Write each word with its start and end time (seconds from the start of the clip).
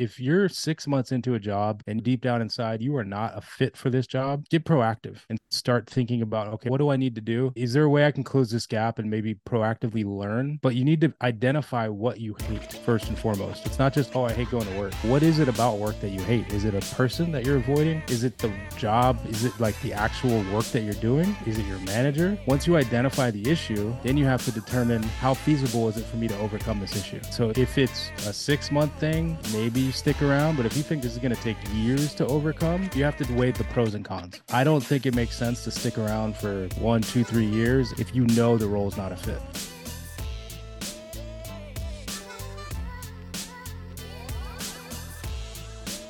if 0.00 0.18
you're 0.18 0.48
six 0.48 0.86
months 0.86 1.12
into 1.12 1.34
a 1.34 1.38
job 1.38 1.82
and 1.86 2.02
deep 2.02 2.22
down 2.22 2.40
inside 2.40 2.80
you 2.80 2.96
are 2.96 3.04
not 3.04 3.36
a 3.36 3.40
fit 3.42 3.76
for 3.76 3.90
this 3.90 4.06
job, 4.06 4.48
get 4.48 4.64
proactive 4.64 5.18
and 5.28 5.38
start 5.50 5.86
thinking 5.90 6.22
about, 6.22 6.48
okay, 6.48 6.70
what 6.70 6.78
do 6.78 6.88
I 6.88 6.96
need 6.96 7.14
to 7.16 7.20
do? 7.20 7.52
Is 7.54 7.74
there 7.74 7.84
a 7.84 7.88
way 7.88 8.06
I 8.06 8.10
can 8.10 8.24
close 8.24 8.50
this 8.50 8.64
gap 8.66 8.98
and 8.98 9.10
maybe 9.10 9.34
proactively 9.46 10.06
learn? 10.06 10.58
But 10.62 10.74
you 10.74 10.86
need 10.86 11.02
to 11.02 11.12
identify 11.20 11.86
what 11.86 12.18
you 12.18 12.34
hate 12.48 12.72
first 12.72 13.08
and 13.08 13.18
foremost. 13.18 13.66
It's 13.66 13.78
not 13.78 13.92
just, 13.92 14.16
oh, 14.16 14.24
I 14.24 14.32
hate 14.32 14.50
going 14.50 14.66
to 14.66 14.78
work. 14.78 14.94
What 15.02 15.22
is 15.22 15.38
it 15.38 15.48
about 15.48 15.76
work 15.76 16.00
that 16.00 16.08
you 16.08 16.20
hate? 16.20 16.50
Is 16.50 16.64
it 16.64 16.74
a 16.74 16.94
person 16.94 17.30
that 17.32 17.44
you're 17.44 17.58
avoiding? 17.58 18.02
Is 18.08 18.24
it 18.24 18.38
the 18.38 18.50
job? 18.78 19.20
Is 19.28 19.44
it 19.44 19.52
like 19.60 19.78
the 19.82 19.92
actual 19.92 20.42
work 20.50 20.64
that 20.66 20.80
you're 20.80 20.94
doing? 20.94 21.36
Is 21.44 21.58
it 21.58 21.66
your 21.66 21.78
manager? 21.80 22.38
Once 22.46 22.66
you 22.66 22.76
identify 22.76 23.30
the 23.30 23.50
issue, 23.50 23.94
then 24.02 24.16
you 24.16 24.24
have 24.24 24.42
to 24.46 24.52
determine 24.52 25.02
how 25.02 25.34
feasible 25.34 25.90
is 25.90 25.98
it 25.98 26.06
for 26.06 26.16
me 26.16 26.26
to 26.26 26.38
overcome 26.38 26.80
this 26.80 26.96
issue. 26.96 27.20
So 27.30 27.52
if 27.54 27.76
it's 27.76 28.10
a 28.26 28.32
six 28.32 28.70
month 28.70 28.94
thing, 28.98 29.36
maybe 29.52 29.89
you 29.90 29.94
stick 29.94 30.22
around. 30.22 30.56
But 30.56 30.66
if 30.66 30.76
you 30.76 30.84
think 30.84 31.02
this 31.02 31.12
is 31.12 31.18
going 31.18 31.34
to 31.34 31.42
take 31.42 31.56
years 31.74 32.14
to 32.14 32.26
overcome, 32.26 32.88
you 32.94 33.02
have 33.02 33.16
to 33.16 33.32
weigh 33.34 33.50
the 33.50 33.64
pros 33.64 33.94
and 33.94 34.04
cons. 34.04 34.40
I 34.52 34.62
don't 34.62 34.84
think 34.84 35.04
it 35.04 35.14
makes 35.16 35.36
sense 35.36 35.64
to 35.64 35.72
stick 35.72 35.98
around 35.98 36.36
for 36.36 36.68
one, 36.78 37.02
two, 37.02 37.24
three 37.24 37.46
years 37.46 37.92
if 37.98 38.14
you 38.14 38.24
know 38.28 38.56
the 38.56 38.68
role 38.68 38.86
is 38.86 38.96
not 38.96 39.10
a 39.10 39.16
fit. 39.16 39.40